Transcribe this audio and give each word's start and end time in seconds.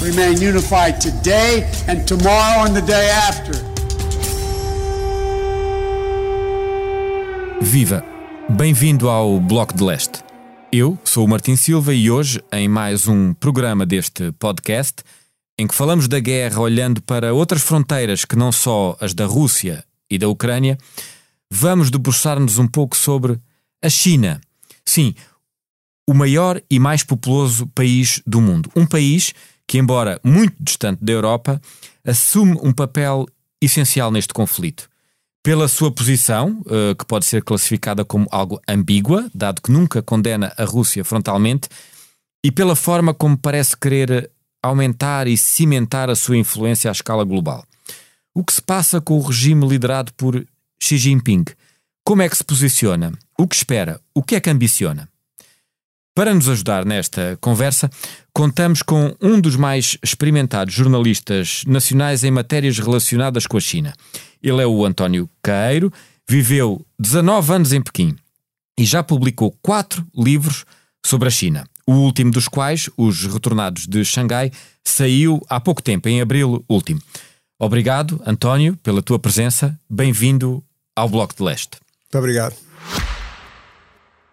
remain 0.00 0.40
unified 0.40 1.00
today 1.00 1.64
and 1.88 2.04
tomorrow 2.06 2.64
and 2.64 2.74
the 2.74 2.82
day 2.82 3.10
after. 3.10 3.52
Viva! 7.60 8.04
Bem-vindo 8.48 9.08
ao 9.08 9.40
Bloco 9.40 9.74
de 9.74 9.82
Leste. 9.82 10.22
Eu 10.70 10.96
sou 11.04 11.24
o 11.24 11.28
Martin 11.28 11.56
Silva 11.56 11.92
e 11.92 12.10
hoje, 12.10 12.40
em 12.52 12.68
mais 12.68 13.08
um 13.08 13.34
programa 13.34 13.84
deste 13.84 14.30
podcast, 14.32 15.02
em 15.58 15.66
que 15.66 15.74
falamos 15.74 16.06
da 16.06 16.20
guerra 16.20 16.60
olhando 16.60 17.02
para 17.02 17.34
outras 17.34 17.62
fronteiras 17.62 18.24
que 18.24 18.36
não 18.36 18.52
só 18.52 18.96
as 19.00 19.12
da 19.12 19.26
Rússia 19.26 19.84
e 20.08 20.16
da 20.16 20.28
Ucrânia, 20.28 20.78
vamos 21.50 21.90
debruçar-nos 21.90 22.58
um 22.58 22.68
pouco 22.68 22.96
sobre 22.96 23.36
a 23.82 23.90
China. 23.90 24.40
Sim, 24.86 25.14
o 26.08 26.14
maior 26.14 26.62
e 26.70 26.78
mais 26.78 27.02
populoso 27.02 27.66
país 27.74 28.22
do 28.24 28.40
mundo. 28.40 28.70
Um 28.76 28.86
país 28.86 29.34
que, 29.68 29.78
embora 29.78 30.18
muito 30.24 30.56
distante 30.58 31.04
da 31.04 31.12
Europa, 31.12 31.60
assume 32.04 32.58
um 32.62 32.72
papel 32.72 33.26
essencial 33.60 34.10
neste 34.10 34.34
conflito 34.34 34.88
pela 35.48 35.68
sua 35.68 35.90
posição, 35.90 36.60
uh, 36.66 36.94
que 36.94 37.06
pode 37.06 37.24
ser 37.24 37.42
classificada 37.42 38.04
como 38.04 38.26
algo 38.30 38.60
ambígua, 38.68 39.30
dado 39.34 39.62
que 39.62 39.70
nunca 39.70 40.02
condena 40.02 40.52
a 40.58 40.64
Rússia 40.64 41.04
frontalmente, 41.04 41.68
e 42.44 42.50
pela 42.50 42.76
forma 42.76 43.14
como 43.14 43.36
parece 43.36 43.74
querer 43.76 44.30
aumentar 44.62 45.26
e 45.26 45.38
cimentar 45.38 46.10
a 46.10 46.16
sua 46.16 46.36
influência 46.36 46.90
à 46.90 46.92
escala 46.92 47.24
global. 47.24 47.64
O 48.34 48.44
que 48.44 48.52
se 48.52 48.60
passa 48.60 49.00
com 49.00 49.16
o 49.16 49.22
regime 49.22 49.66
liderado 49.66 50.12
por 50.14 50.46
Xi 50.78 50.98
Jinping? 50.98 51.44
Como 52.04 52.20
é 52.20 52.28
que 52.28 52.36
se 52.36 52.44
posiciona? 52.44 53.12
O 53.38 53.46
que 53.46 53.56
espera? 53.56 54.00
O 54.14 54.22
que 54.22 54.34
é 54.34 54.40
que 54.40 54.50
ambiciona? 54.50 55.08
Para 56.18 56.34
nos 56.34 56.48
ajudar 56.48 56.84
nesta 56.84 57.38
conversa, 57.40 57.88
contamos 58.32 58.82
com 58.82 59.14
um 59.22 59.40
dos 59.40 59.54
mais 59.54 59.96
experimentados 60.02 60.74
jornalistas 60.74 61.62
nacionais 61.64 62.24
em 62.24 62.30
matérias 62.32 62.76
relacionadas 62.80 63.46
com 63.46 63.56
a 63.56 63.60
China. 63.60 63.94
Ele 64.42 64.60
é 64.60 64.66
o 64.66 64.84
António 64.84 65.30
Caeiro, 65.40 65.92
viveu 66.28 66.84
19 66.98 67.52
anos 67.52 67.72
em 67.72 67.80
Pequim 67.80 68.16
e 68.76 68.84
já 68.84 69.00
publicou 69.00 69.56
quatro 69.62 70.04
livros 70.12 70.64
sobre 71.06 71.28
a 71.28 71.30
China. 71.30 71.64
O 71.86 71.92
último 71.92 72.32
dos 72.32 72.48
quais, 72.48 72.90
Os 72.96 73.24
Retornados 73.24 73.86
de 73.86 74.04
Xangai, 74.04 74.50
saiu 74.82 75.40
há 75.48 75.60
pouco 75.60 75.80
tempo, 75.80 76.08
em 76.08 76.20
abril 76.20 76.64
último. 76.68 77.00
Obrigado, 77.60 78.20
António, 78.26 78.76
pela 78.78 79.02
tua 79.02 79.20
presença. 79.20 79.78
Bem-vindo 79.88 80.64
ao 80.96 81.08
Bloco 81.08 81.36
de 81.36 81.44
Leste. 81.44 81.78
Muito 82.02 82.18
obrigado. 82.18 82.67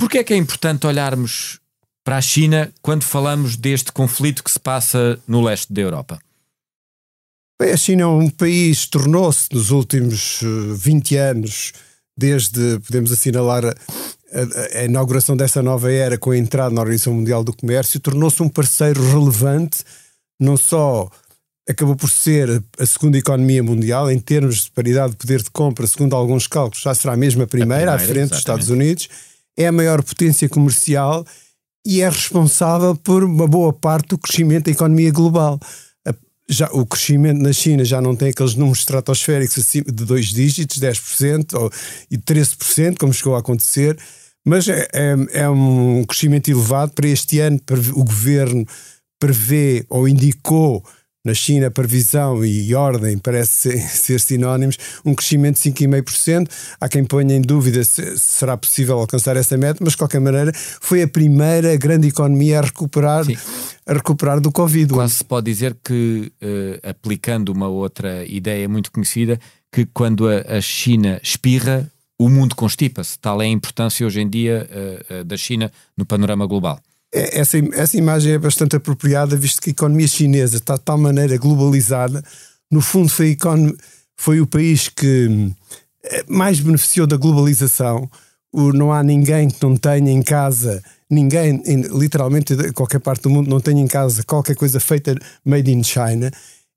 Porquê 0.00 0.18
é 0.18 0.24
que 0.24 0.32
é 0.32 0.36
importante 0.36 0.86
olharmos 0.86 1.60
para 2.02 2.16
a 2.16 2.20
China 2.22 2.72
quando 2.80 3.04
falamos 3.04 3.54
deste 3.56 3.92
conflito 3.92 4.42
que 4.42 4.50
se 4.50 4.58
passa 4.58 5.20
no 5.28 5.42
leste 5.42 5.72
da 5.72 5.82
Europa? 5.82 6.18
Bem, 7.60 7.72
a 7.72 7.76
China 7.76 8.02
é 8.02 8.06
um 8.06 8.30
país, 8.30 8.86
tornou-se 8.86 9.46
nos 9.52 9.70
últimos 9.70 10.40
eh, 10.42 10.46
20 10.74 11.16
anos, 11.16 11.72
desde, 12.16 12.78
podemos 12.80 13.12
assinalar, 13.12 13.66
a, 13.66 13.68
a- 13.68 14.78
a 14.80 14.84
inauguração 14.84 15.36
dessa 15.36 15.62
nova 15.62 15.92
era 15.92 16.16
com 16.16 16.30
a 16.30 16.38
entrada 16.38 16.74
na 16.74 16.80
Organização 16.80 17.12
Mundial 17.12 17.44
do 17.44 17.54
Comércio, 17.54 18.00
tornou-se 18.00 18.42
um 18.42 18.48
parceiro 18.48 19.02
relevante, 19.12 19.84
não 20.40 20.56
só 20.56 21.10
acabou 21.68 21.94
por 21.94 22.08
ser 22.10 22.64
a 22.78 22.86
segunda 22.86 23.18
economia 23.18 23.62
mundial, 23.62 24.10
em 24.10 24.18
termos 24.18 24.64
de 24.64 24.70
paridade 24.70 25.10
de 25.10 25.16
poder 25.18 25.42
de 25.42 25.50
compra, 25.50 25.86
segundo 25.86 26.16
alguns 26.16 26.46
cálculos, 26.46 26.82
já 26.82 26.94
será 26.94 27.14
mesmo 27.14 27.42
a 27.42 27.46
primeira, 27.46 27.92
A 27.92 27.94
à 27.94 27.98
primeira, 27.98 28.14
frente 28.14 28.30
dos 28.30 28.38
exatamente. 28.38 28.62
Estados 28.64 28.68
Unidos, 28.70 29.08
é 29.62 29.66
a 29.66 29.72
maior 29.72 30.02
potência 30.02 30.48
comercial 30.48 31.24
e 31.86 32.00
é 32.00 32.08
responsável 32.08 32.96
por 32.96 33.24
uma 33.24 33.46
boa 33.46 33.72
parte 33.72 34.08
do 34.08 34.18
crescimento 34.18 34.66
da 34.66 34.70
economia 34.70 35.10
global. 35.10 35.58
Já, 36.48 36.68
o 36.72 36.84
crescimento 36.84 37.40
na 37.40 37.52
China 37.52 37.84
já 37.84 38.00
não 38.00 38.16
tem 38.16 38.30
aqueles 38.30 38.54
números 38.56 38.80
estratosféricos 38.80 39.64
de 39.72 40.04
dois 40.04 40.26
dígitos, 40.26 40.80
10% 40.80 41.54
ou, 41.54 41.70
e 42.10 42.18
13%, 42.18 42.96
como 42.98 43.12
chegou 43.12 43.36
a 43.36 43.38
acontecer, 43.38 43.96
mas 44.44 44.66
é, 44.68 44.88
é- 44.92 45.42
é 45.42 45.48
um 45.48 46.02
crescimento 46.04 46.50
elevado 46.50 46.92
para 46.92 47.06
este 47.06 47.38
ano. 47.38 47.60
O 47.94 48.02
governo 48.02 48.66
prevê 49.20 49.84
ou 49.88 50.08
indicou 50.08 50.82
na 51.24 51.34
China 51.34 51.70
previsão 51.70 52.44
e 52.44 52.74
ordem 52.74 53.18
parece 53.18 53.70
ser, 53.70 53.80
ser 53.88 54.20
sinónimos, 54.20 54.78
um 55.04 55.14
crescimento 55.14 55.60
de 55.60 55.70
5,5%. 55.70 56.48
Há 56.80 56.88
quem 56.88 57.04
ponha 57.04 57.34
em 57.34 57.42
dúvida 57.42 57.84
se, 57.84 58.18
se 58.18 58.18
será 58.18 58.56
possível 58.56 58.98
alcançar 58.98 59.36
essa 59.36 59.56
meta, 59.56 59.78
mas 59.82 59.92
de 59.92 59.98
qualquer 59.98 60.20
maneira 60.20 60.52
foi 60.54 61.02
a 61.02 61.08
primeira 61.08 61.76
grande 61.76 62.08
economia 62.08 62.58
a 62.58 62.62
recuperar, 62.62 63.24
Sim. 63.24 63.36
a 63.86 63.92
recuperar 63.92 64.40
do 64.40 64.50
Covid. 64.50 64.92
Quase 64.92 65.14
se 65.14 65.24
pode 65.24 65.50
dizer 65.50 65.76
que, 65.84 66.32
eh, 66.40 66.80
aplicando 66.82 67.50
uma 67.50 67.68
outra 67.68 68.24
ideia 68.24 68.68
muito 68.68 68.90
conhecida, 68.90 69.38
que 69.70 69.86
quando 69.86 70.28
a, 70.28 70.56
a 70.56 70.60
China 70.60 71.20
espirra, 71.22 71.90
o 72.18 72.28
mundo 72.28 72.54
constipa-se. 72.54 73.18
Tal 73.18 73.40
é 73.40 73.46
a 73.46 73.48
importância 73.48 74.06
hoje 74.06 74.20
em 74.20 74.28
dia 74.28 74.68
eh, 74.70 75.06
eh, 75.08 75.24
da 75.24 75.36
China 75.36 75.72
no 75.96 76.04
panorama 76.04 76.46
global. 76.46 76.78
É- 77.12 77.40
essa, 77.40 77.58
essa 77.74 77.96
imagem 77.96 78.32
é 78.32 78.38
bastante 78.38 78.76
apropriada, 78.76 79.36
visto 79.36 79.60
que 79.60 79.70
a 79.70 79.72
economia 79.72 80.06
chinesa 80.06 80.56
está 80.56 80.74
de 80.74 80.80
tal 80.82 80.98
maneira 80.98 81.36
globalizada. 81.36 82.22
No 82.70 82.80
fundo, 82.80 83.08
foi, 83.08 83.36
foi 84.16 84.40
o 84.40 84.46
país 84.46 84.88
que 84.88 85.50
eh, 86.04 86.24
mais 86.28 86.60
beneficiou 86.60 87.06
da 87.06 87.16
globalização. 87.16 88.08
O- 88.52 88.72
não 88.72 88.92
há 88.92 89.02
ninguém 89.02 89.48
que 89.48 89.62
não 89.62 89.76
tenha 89.76 90.10
em 90.10 90.22
casa, 90.22 90.82
ninguém, 91.10 91.60
em, 91.66 91.82
literalmente, 91.98 92.54
de 92.56 92.72
qualquer 92.72 93.00
parte 93.00 93.22
do 93.22 93.30
mundo, 93.30 93.48
não 93.50 93.60
tenha 93.60 93.80
em 93.82 93.86
casa 93.88 94.22
qualquer 94.22 94.54
coisa 94.56 94.78
feita 94.80 95.14
made 95.44 95.70
in 95.70 95.82
China. 95.82 96.30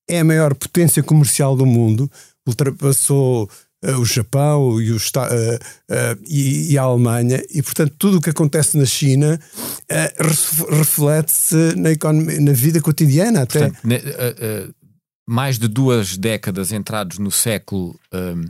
É 0.10 0.20
a 0.20 0.24
maior 0.24 0.54
potência 0.56 1.02
comercial 1.04 1.56
do 1.56 1.66
mundo, 1.66 2.10
ultrapassou 2.48 3.50
o 3.92 4.06
Japão 4.06 4.80
e, 4.82 4.96
Esta- 4.96 5.28
eh, 5.32 5.60
eh, 5.90 6.18
e- 6.28 6.78
a 6.78 6.84
Alemanha, 6.84 7.44
e 7.54 7.62
portanto 7.62 7.94
tudo 7.98 8.18
o 8.18 8.22
que 8.22 8.30
acontece 8.30 8.78
na 8.78 8.86
China 8.86 9.40
eh, 9.90 10.14
ref- 10.20 10.64
reflete-se 10.70 11.76
na, 11.76 11.92
economia- 11.92 12.40
na 12.40 12.54
vida 12.54 12.82
cotidiana 12.82 13.42
até. 13.44 13.70
Portanto, 13.70 13.80
eh, 13.92 14.36
eh, 14.40 14.68
mais 15.28 15.58
de 15.58 15.68
duas 15.68 16.18
décadas 16.18 16.72
entrados 16.72 17.18
no 17.18 17.32
século 17.32 17.98
ehm, 18.12 18.46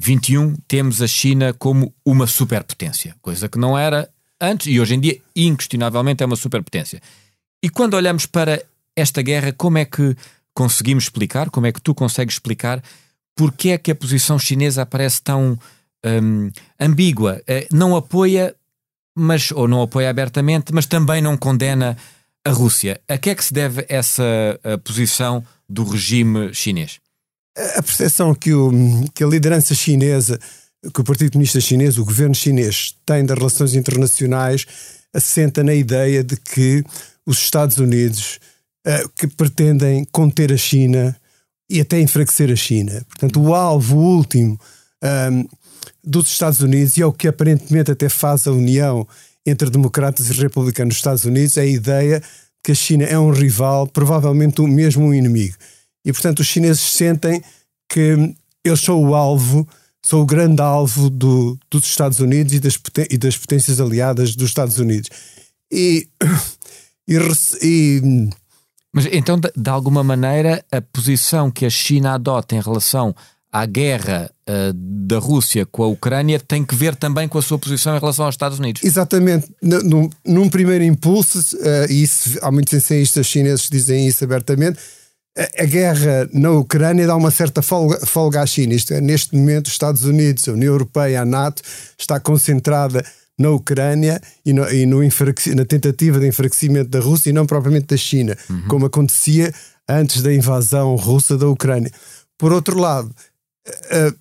XXI, 0.00 0.54
temos 0.68 1.00
a 1.02 1.06
China 1.06 1.52
como 1.54 1.92
uma 2.04 2.26
superpotência, 2.26 3.14
coisa 3.22 3.48
que 3.48 3.58
não 3.58 3.76
era 3.78 4.08
antes 4.40 4.66
e 4.66 4.78
hoje 4.80 4.94
em 4.94 5.00
dia, 5.00 5.18
inquestionavelmente, 5.34 6.22
é 6.22 6.26
uma 6.26 6.36
superpotência. 6.36 7.00
E 7.62 7.68
quando 7.70 7.94
olhamos 7.94 8.26
para 8.26 8.62
esta 8.96 9.22
guerra, 9.22 9.52
como 9.52 9.78
é 9.78 9.84
que 9.84 10.14
conseguimos 10.52 11.04
explicar, 11.04 11.50
como 11.50 11.66
é 11.66 11.72
que 11.72 11.80
tu 11.80 11.94
consegues 11.94 12.34
explicar 12.34 12.82
porque 13.34 13.70
é 13.70 13.78
que 13.78 13.90
a 13.90 13.94
posição 13.94 14.38
chinesa 14.38 14.82
aparece 14.82 15.22
tão 15.22 15.58
hum, 16.04 16.50
ambígua? 16.78 17.42
Eh, 17.46 17.66
não 17.72 17.96
apoia, 17.96 18.54
mas, 19.16 19.50
ou 19.52 19.66
não 19.66 19.82
apoia 19.82 20.10
abertamente, 20.10 20.72
mas 20.72 20.86
também 20.86 21.20
não 21.20 21.36
condena 21.36 21.96
a 22.44 22.50
Rússia. 22.50 23.00
A 23.08 23.18
que 23.18 23.30
é 23.30 23.34
que 23.34 23.44
se 23.44 23.52
deve 23.52 23.84
essa 23.88 24.24
eh, 24.62 24.76
posição 24.76 25.44
do 25.68 25.84
regime 25.84 26.54
chinês? 26.54 27.00
a 27.56 27.82
percepção 27.82 28.34
que, 28.34 28.52
o, 28.52 28.70
que 29.14 29.22
a 29.22 29.26
liderança 29.26 29.74
chinesa, 29.74 30.38
que 30.92 31.00
o 31.00 31.04
Partido 31.04 31.32
Comunista 31.32 31.60
Chinês, 31.60 31.98
o 31.98 32.04
governo 32.04 32.34
chinês, 32.34 32.94
tem 33.06 33.24
das 33.24 33.38
relações 33.38 33.74
internacionais, 33.74 34.66
assenta 35.12 35.62
na 35.62 35.74
ideia 35.74 36.24
de 36.24 36.36
que 36.36 36.84
os 37.24 37.38
Estados 37.38 37.78
Unidos 37.78 38.40
uh, 38.86 39.08
que 39.16 39.26
pretendem 39.26 40.04
conter 40.10 40.52
a 40.52 40.56
China 40.56 41.16
e 41.68 41.80
até 41.80 42.00
enfraquecer 42.00 42.50
a 42.50 42.56
China. 42.56 43.04
Portanto, 43.08 43.40
o 43.40 43.54
alvo 43.54 43.96
último 43.96 44.58
um, 45.02 45.46
dos 46.02 46.28
Estados 46.28 46.60
Unidos, 46.60 46.96
e 46.96 47.02
é 47.02 47.06
o 47.06 47.12
que 47.12 47.28
aparentemente 47.28 47.90
até 47.90 48.08
faz 48.08 48.46
a 48.46 48.52
união 48.52 49.06
entre 49.46 49.70
democratas 49.70 50.28
e 50.28 50.32
republicanos 50.32 50.94
nos 50.94 50.98
Estados 50.98 51.24
Unidos, 51.24 51.56
é 51.56 51.62
a 51.62 51.66
ideia 51.66 52.22
que 52.62 52.72
a 52.72 52.74
China 52.74 53.04
é 53.04 53.18
um 53.18 53.30
rival, 53.30 53.86
provavelmente 53.86 54.62
mesmo 54.62 55.04
um 55.04 55.14
inimigo. 55.14 55.54
E, 56.04 56.12
portanto, 56.12 56.40
os 56.40 56.46
chineses 56.46 56.80
sentem 56.80 57.42
que 57.88 58.34
eles 58.64 58.80
são 58.80 59.02
o 59.02 59.14
alvo, 59.14 59.68
são 60.02 60.20
o 60.20 60.26
grande 60.26 60.62
alvo 60.62 61.10
do, 61.10 61.58
dos 61.70 61.84
Estados 61.84 62.20
Unidos 62.20 62.54
e 62.54 62.60
das, 62.60 62.78
e 63.10 63.18
das 63.18 63.36
potências 63.36 63.80
aliadas 63.80 64.34
dos 64.34 64.48
Estados 64.48 64.78
Unidos. 64.78 65.10
E, 65.70 66.08
e, 67.08 67.18
e 67.62 68.30
mas 68.94 69.06
então, 69.10 69.36
de, 69.36 69.50
de, 69.56 69.68
alguma 69.68 70.04
maneira, 70.04 70.64
a 70.70 70.80
posição 70.80 71.50
que 71.50 71.66
a 71.66 71.70
China 71.70 72.14
adota 72.14 72.54
em 72.54 72.60
relação 72.60 73.12
à 73.52 73.66
guerra 73.66 74.30
uh, 74.48 74.72
da 74.72 75.18
Rússia 75.18 75.66
com 75.66 75.82
a 75.82 75.88
Ucrânia 75.88 76.38
tem 76.38 76.64
que 76.64 76.76
ver 76.76 76.94
também 76.94 77.26
com 77.26 77.36
a 77.36 77.42
sua 77.42 77.58
posição 77.58 77.96
em 77.96 77.98
relação 77.98 78.24
aos 78.24 78.34
Estados 78.34 78.60
Unidos. 78.60 78.84
Exatamente. 78.84 79.52
Num, 80.24 80.48
primeiro 80.48 80.84
impulso, 80.84 81.40
uh, 81.56 81.90
e 81.90 82.04
isso, 82.04 82.38
há 82.40 82.52
muitos 82.52 82.72
ensaístas 82.72 83.26
chineses 83.26 83.66
que 83.66 83.72
dizem 83.72 84.06
isso 84.06 84.22
abertamente, 84.22 84.78
a, 85.36 85.64
a 85.64 85.66
guerra 85.66 86.28
na 86.32 86.52
Ucrânia 86.52 87.04
dá 87.04 87.16
uma 87.16 87.32
certa 87.32 87.62
folga, 87.62 88.06
folga 88.06 88.42
à 88.42 88.46
China. 88.46 88.74
Isto 88.74 88.94
é, 88.94 89.00
neste 89.00 89.34
momento, 89.34 89.66
os 89.66 89.72
Estados 89.72 90.04
Unidos, 90.04 90.48
a 90.48 90.52
União 90.52 90.72
Europeia, 90.72 91.22
a 91.22 91.24
NATO, 91.24 91.62
está 91.98 92.20
concentrada 92.20 93.04
na 93.38 93.50
Ucrânia 93.50 94.20
e, 94.44 94.52
no, 94.52 94.68
e 94.70 94.86
no 94.86 95.00
na 95.02 95.64
tentativa 95.64 96.20
de 96.20 96.26
enfraquecimento 96.26 96.90
da 96.90 97.00
Rússia 97.00 97.30
e 97.30 97.32
não 97.32 97.46
propriamente 97.46 97.86
da 97.86 97.96
China, 97.96 98.36
uhum. 98.48 98.68
como 98.68 98.86
acontecia 98.86 99.52
antes 99.88 100.22
da 100.22 100.32
invasão 100.32 100.94
russa 100.96 101.36
da 101.36 101.48
Ucrânia. 101.48 101.90
Por 102.38 102.52
outro 102.52 102.78
lado, 102.78 103.14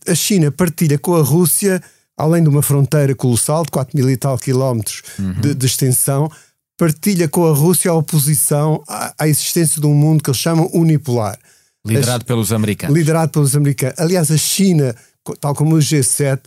a, 0.06 0.12
a 0.12 0.16
China 0.16 0.52
partilha 0.52 0.98
com 0.98 1.16
a 1.16 1.22
Rússia, 1.22 1.82
além 2.18 2.44
de 2.44 2.50
uma 2.50 2.62
fronteira 2.62 3.14
colossal 3.16 3.64
de 3.64 3.72
4 3.72 3.96
mil 3.98 4.10
e 4.10 4.18
tal 4.18 4.38
quilómetros 4.38 5.04
uhum. 5.20 5.42
de, 5.42 5.54
de, 5.54 5.66
extensão, 5.66 6.30
partilha 6.78 7.28
com 7.28 7.46
a 7.48 7.54
Rússia 7.54 7.92
a 7.92 7.94
oposição 7.94 8.84
à, 8.88 9.14
à 9.20 9.28
existência 9.28 9.80
de 9.80 9.88
um 9.88 9.94
mundo 9.94 10.24
que 10.24 10.30
eles 10.30 10.40
chamam 10.40 10.70
unipolar. 10.74 11.38
Liderado 11.86 12.26
pelos 12.26 12.54
americanos. 12.54 12.98
Liderado 12.98 13.32
pelos 13.32 13.56
americanos. 13.56 14.00
Aliás, 14.00 14.32
a 14.32 14.38
China, 14.38 14.96
tal 15.40 15.54
como 15.54 15.76
o 15.76 15.80
G7, 15.80 16.40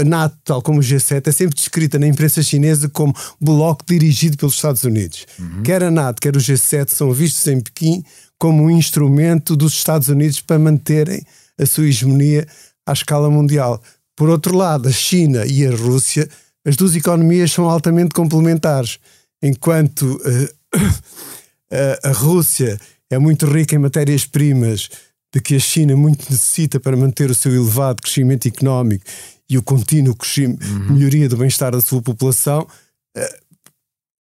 a 0.00 0.04
NATO, 0.04 0.36
tal 0.44 0.62
como 0.62 0.80
o 0.80 0.82
G7, 0.82 1.26
é 1.26 1.32
sempre 1.32 1.54
descrita 1.54 1.98
na 1.98 2.06
imprensa 2.06 2.42
chinesa 2.42 2.88
como 2.88 3.14
bloco 3.40 3.82
dirigido 3.86 4.36
pelos 4.36 4.54
Estados 4.54 4.84
Unidos. 4.84 5.26
Uhum. 5.38 5.62
Quer 5.62 5.82
a 5.82 5.90
NATO, 5.90 6.20
quer 6.20 6.36
o 6.36 6.40
G7 6.40 6.90
são 6.90 7.12
vistos 7.12 7.46
em 7.46 7.60
Pequim 7.60 8.04
como 8.38 8.64
um 8.64 8.70
instrumento 8.70 9.56
dos 9.56 9.72
Estados 9.72 10.08
Unidos 10.08 10.40
para 10.40 10.58
manterem 10.58 11.24
a 11.58 11.64
sua 11.64 11.86
hegemonia 11.86 12.46
à 12.86 12.92
escala 12.92 13.30
mundial. 13.30 13.82
Por 14.16 14.28
outro 14.28 14.56
lado, 14.56 14.88
a 14.88 14.92
China 14.92 15.46
e 15.46 15.66
a 15.66 15.74
Rússia, 15.74 16.28
as 16.64 16.76
duas 16.76 16.94
economias 16.94 17.52
são 17.52 17.68
altamente 17.68 18.14
complementares. 18.14 18.98
Enquanto 19.42 20.02
uh, 20.02 20.48
a 22.02 22.12
Rússia 22.12 22.78
é 23.10 23.18
muito 23.18 23.46
rica 23.46 23.74
em 23.74 23.78
matérias-primas, 23.78 24.90
de 25.34 25.40
que 25.40 25.56
a 25.56 25.58
China 25.58 25.96
muito 25.96 26.30
necessita 26.30 26.78
para 26.78 26.96
manter 26.96 27.28
o 27.28 27.34
seu 27.34 27.52
elevado 27.52 28.00
crescimento 28.00 28.46
económico 28.46 29.04
e 29.50 29.58
o 29.58 29.62
contínuo 29.62 30.16
uhum. 30.38 30.92
melhoria 30.92 31.28
do 31.28 31.36
bem-estar 31.36 31.72
da 31.72 31.80
sua 31.80 32.00
população. 32.00 32.64
Eh, 33.16 33.38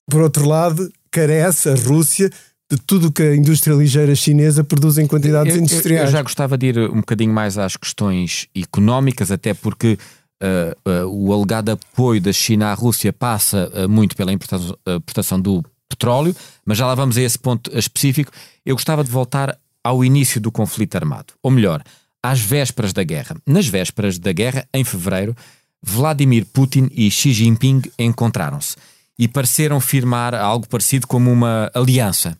por 0.09 0.21
outro 0.21 0.47
lado, 0.47 0.91
carece 1.11 1.69
a 1.69 1.75
Rússia 1.75 2.31
de 2.69 2.77
tudo 2.77 3.07
o 3.09 3.11
que 3.11 3.21
a 3.21 3.35
indústria 3.35 3.75
ligeira 3.75 4.15
chinesa 4.15 4.63
produz 4.63 4.97
em 4.97 5.05
quantidades 5.05 5.53
eu, 5.53 5.61
industriais. 5.61 6.07
Eu, 6.07 6.11
já 6.13 6.23
gostava 6.23 6.57
de 6.57 6.67
ir 6.67 6.79
um 6.79 6.95
bocadinho 6.95 7.31
mais 7.31 7.59
às 7.59 7.77
questões 7.77 8.47
económicas, 8.55 9.29
até 9.29 9.53
porque 9.53 9.99
uh, 10.41 11.05
uh, 11.05 11.07
o 11.07 11.31
alegado 11.31 11.69
apoio 11.69 12.19
da 12.19 12.33
China 12.33 12.71
à 12.71 12.73
Rússia 12.73 13.13
passa 13.13 13.71
uh, 13.75 13.87
muito 13.87 14.15
pela 14.15 14.33
importação 14.33 15.39
do 15.39 15.63
petróleo, 15.87 16.35
mas 16.65 16.79
já 16.79 16.87
lá 16.87 16.95
vamos 16.95 17.17
a 17.17 17.21
esse 17.21 17.37
ponto 17.37 17.69
específico. 17.77 18.31
Eu 18.65 18.75
gostava 18.75 19.03
de 19.03 19.11
voltar 19.11 19.55
ao 19.83 20.03
início 20.03 20.39
do 20.39 20.51
conflito 20.51 20.95
armado, 20.95 21.33
ou 21.41 21.51
melhor, 21.51 21.83
às 22.21 22.39
vésperas 22.39 22.93
da 22.93 23.03
guerra. 23.03 23.35
Nas 23.45 23.67
vésperas 23.67 24.17
da 24.17 24.31
guerra, 24.31 24.67
em 24.73 24.83
fevereiro, 24.83 25.35
Vladimir 25.81 26.45
Putin 26.45 26.89
e 26.91 27.11
Xi 27.11 27.33
Jinping 27.33 27.81
encontraram-se 27.99 28.77
e 29.19 29.27
pareceram 29.27 29.79
firmar 29.81 30.33
algo 30.33 30.67
parecido 30.67 31.05
como 31.05 31.31
uma 31.31 31.69
aliança. 31.73 32.37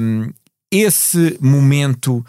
Um, 0.00 0.32
esse 0.72 1.38
momento 1.40 2.24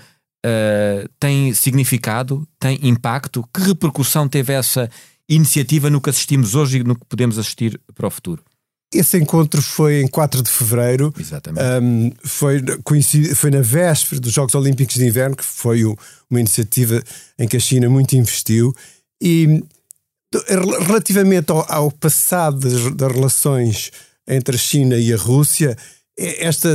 uh, 0.46 1.10
tem 1.20 1.54
significado, 1.54 2.48
tem 2.60 2.80
impacto? 2.84 3.48
Que 3.54 3.62
repercussão 3.62 4.28
teve 4.28 4.54
essa 4.54 4.90
iniciativa 5.30 5.90
no 5.90 6.02
que 6.02 6.10
assistimos 6.10 6.56
hoje 6.56 6.80
e 6.80 6.84
no 6.84 6.96
que 6.96 7.06
podemos 7.06 7.40
assistir 7.40 7.80
para 7.96 8.08
o 8.08 8.12
futuro? 8.12 8.44
Esse 8.94 9.18
encontro 9.18 9.62
foi 9.62 10.02
em 10.02 10.08
4 10.08 10.42
de 10.42 10.50
fevereiro. 10.50 11.14
Exatamente. 11.20 11.64
Um, 11.84 12.12
foi, 12.24 12.64
foi 13.36 13.52
na 13.52 13.62
véspera 13.62 14.22
dos 14.22 14.32
Jogos 14.32 14.56
Olímpicos 14.56 14.96
de 14.96 15.06
Inverno, 15.06 15.36
que 15.36 15.44
foi 15.44 15.84
o, 15.84 15.98
uma 16.30 16.40
iniciativa 16.40 17.04
em 17.38 17.48
que 17.48 17.58
a 17.58 17.60
China 17.60 17.90
muito 17.90 18.16
investiu. 18.16 18.74
E 19.22 19.62
relativamente 20.88 21.52
ao, 21.52 21.66
ao 21.70 21.92
passado 21.92 22.60
das, 22.60 22.96
das, 22.96 23.12
relações 23.12 23.92
entre 24.28 24.56
a 24.56 24.60
China 24.60 24.98
e 24.98 25.14
a 25.14 25.18
Rússia, 25.18 25.76
esta, 26.18 26.74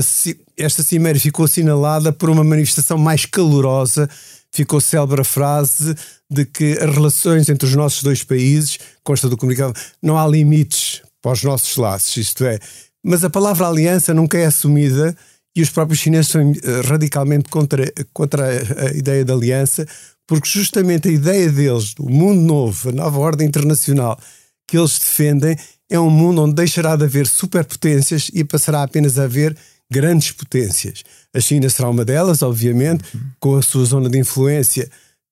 esta 0.57 0.83
cimeira 0.83 1.19
ficou 1.19 1.47
assinalada 1.47 2.13
por 2.13 2.29
uma 2.29 2.45
manifestação 2.45 2.99
mais 2.99 3.25
calorosa. 3.25 4.09
Ficou 4.55 4.83
célebre 4.83 5.23
a 5.23 5.25
frase 5.25 5.95
de 6.31 6.45
que 6.45 6.73
as 6.73 6.95
relações 6.95 7.49
entre 7.49 7.67
os 7.67 7.75
nossos 7.75 8.03
dois 8.03 8.23
países, 8.23 8.79
consta 9.03 9.31
do 9.31 9.37
comunicado, 9.37 9.73
não 10.03 10.19
há 10.19 10.29
limites 10.29 11.01
para 11.23 11.33
os 11.33 11.43
nossos 11.43 11.77
laços, 11.77 12.17
isto 12.17 12.45
é. 12.45 12.59
Mas 13.03 13.25
a 13.25 13.31
palavra 13.31 13.67
aliança 13.67 14.13
nunca 14.13 14.37
é 14.37 14.47
assumida 14.47 15.17
e 15.55 15.63
os 15.63 15.71
próprios 15.71 16.01
chineses 16.01 16.31
são 16.31 16.53
eh, 16.53 16.81
radicalmente 16.87 17.49
contra, 17.49 17.85
contra 18.13 18.49
a, 18.49 18.97
ideia 18.97 19.25
de 19.25 19.33
aliança, 19.33 19.87
porque 20.27 20.49
justamente 20.49 21.09
a 21.09 21.13
ideia 21.13 21.51
deles, 21.51 21.95
do 21.95 22.09
mundo 22.09 22.41
novo, 22.41 22.89
a 22.89 22.93
nova 22.93 23.19
ordem 23.19 23.47
internacional 23.47 24.19
que 24.67 24.79
eles 24.79 24.99
defendem, 24.99 25.57
é 25.91 26.01
um 26.01 26.09
mundo 26.09 26.43
onde 26.43 26.55
deixará 26.55 26.97
de 26.97 27.05
haver 27.05 27.27
superpotências 27.27 28.31
e 28.33 28.43
passará 28.43 28.83
apenas 28.83 29.19
a 29.19 29.25
haver 29.25 29.55
grandes 29.91 30.33
potências. 30.33 31.03
A 31.35 31.41
China 31.41 31.69
será 31.69 31.91
uma 31.91 32.05
delas, 32.05 32.41
obviamente, 32.41 33.05
com 33.39 33.57
a 33.57 33.63
sua 33.63 33.85
zona 33.85 34.09
de 34.09 34.19
influência, 34.19 34.89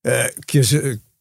uh, 0.07 0.41
que, 0.47 0.61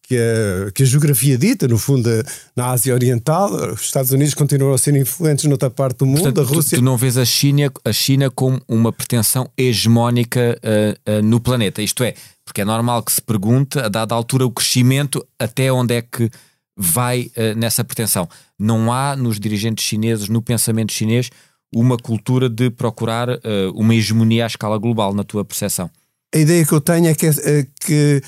que 0.09 0.17
a, 0.17 0.71
que 0.71 0.81
a 0.81 0.85
geografia 0.87 1.37
dita, 1.37 1.67
no 1.67 1.77
fundo, 1.77 2.09
na 2.55 2.71
Ásia 2.71 2.95
Oriental, 2.95 3.53
os 3.73 3.81
Estados 3.81 4.09
Unidos 4.09 4.33
continuam 4.33 4.73
a 4.73 4.77
ser 4.77 4.95
influentes 4.95 5.45
noutra 5.45 5.69
parte 5.69 5.99
do 5.99 6.07
mundo, 6.07 6.23
Portanto, 6.23 6.41
a 6.41 6.43
Rússia... 6.43 6.77
Tu, 6.77 6.81
tu, 6.81 6.83
não 6.83 6.97
vês 6.97 7.15
a 7.15 7.23
China, 7.23 7.71
a 7.85 7.93
China 7.93 8.31
como 8.31 8.59
uma 8.67 8.91
pretensão 8.91 9.47
hegemónica 9.55 10.59
uh, 10.63 11.11
uh, 11.11 11.21
no 11.21 11.39
planeta, 11.39 11.79
isto 11.83 12.03
é, 12.03 12.15
porque 12.43 12.61
é 12.61 12.65
normal 12.65 13.03
que 13.03 13.11
se 13.11 13.21
pergunte, 13.21 13.77
a 13.77 13.87
dada 13.87 14.15
altura, 14.15 14.47
o 14.47 14.51
crescimento 14.51 15.23
até 15.37 15.71
onde 15.71 15.93
é 15.93 16.01
que 16.01 16.27
vai 16.75 17.29
uh, 17.37 17.55
nessa 17.55 17.83
pretensão. 17.83 18.27
Não 18.57 18.91
há 18.91 19.15
nos 19.15 19.39
dirigentes 19.39 19.85
chineses, 19.85 20.27
no 20.27 20.41
pensamento 20.41 20.91
chinês, 20.91 21.29
uma 21.71 21.97
cultura 21.97 22.49
de 22.49 22.71
procurar 22.71 23.27
uma 23.75 23.93
hegemonia 23.93 24.45
à 24.45 24.47
escala 24.47 24.75
global, 24.79 25.13
na 25.13 25.23
tua 25.23 25.45
percepção. 25.45 25.87
A 26.33 26.39
ideia 26.39 26.65
que 26.65 26.73
eu 26.73 26.81
tenho 26.81 27.05
é 27.05 27.13
que, 27.13 27.27
é, 27.27 27.67
que 27.79 28.23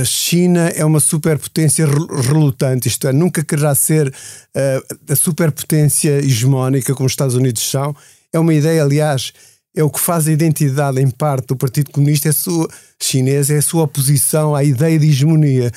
a 0.00 0.04
China 0.04 0.68
é 0.68 0.84
uma 0.84 1.00
superpotência 1.00 1.86
relutante, 1.86 2.88
isto 2.88 3.06
é, 3.06 3.12
nunca 3.12 3.44
quererá 3.44 3.74
ser 3.74 4.08
uh, 4.08 5.12
a 5.12 5.16
superpotência 5.16 6.18
hegemónica 6.18 6.94
como 6.94 7.06
os 7.06 7.12
Estados 7.12 7.34
Unidos 7.34 7.68
são. 7.68 7.94
É 8.32 8.38
uma 8.38 8.54
ideia, 8.54 8.82
aliás, 8.82 9.32
é 9.74 9.82
o 9.82 9.90
que 9.90 10.00
faz 10.00 10.26
a 10.26 10.32
identidade, 10.32 11.00
em 11.00 11.10
parte, 11.10 11.48
do 11.48 11.56
Partido 11.56 11.90
Comunista 11.90 12.28
é 12.28 12.30
a 12.30 12.34
sua, 12.34 12.68
chinês, 13.00 13.50
é 13.50 13.58
a 13.58 13.62
sua 13.62 13.84
oposição 13.84 14.54
à 14.54 14.64
ideia 14.64 14.98
de 14.98 15.08
hegemonia. 15.08 15.70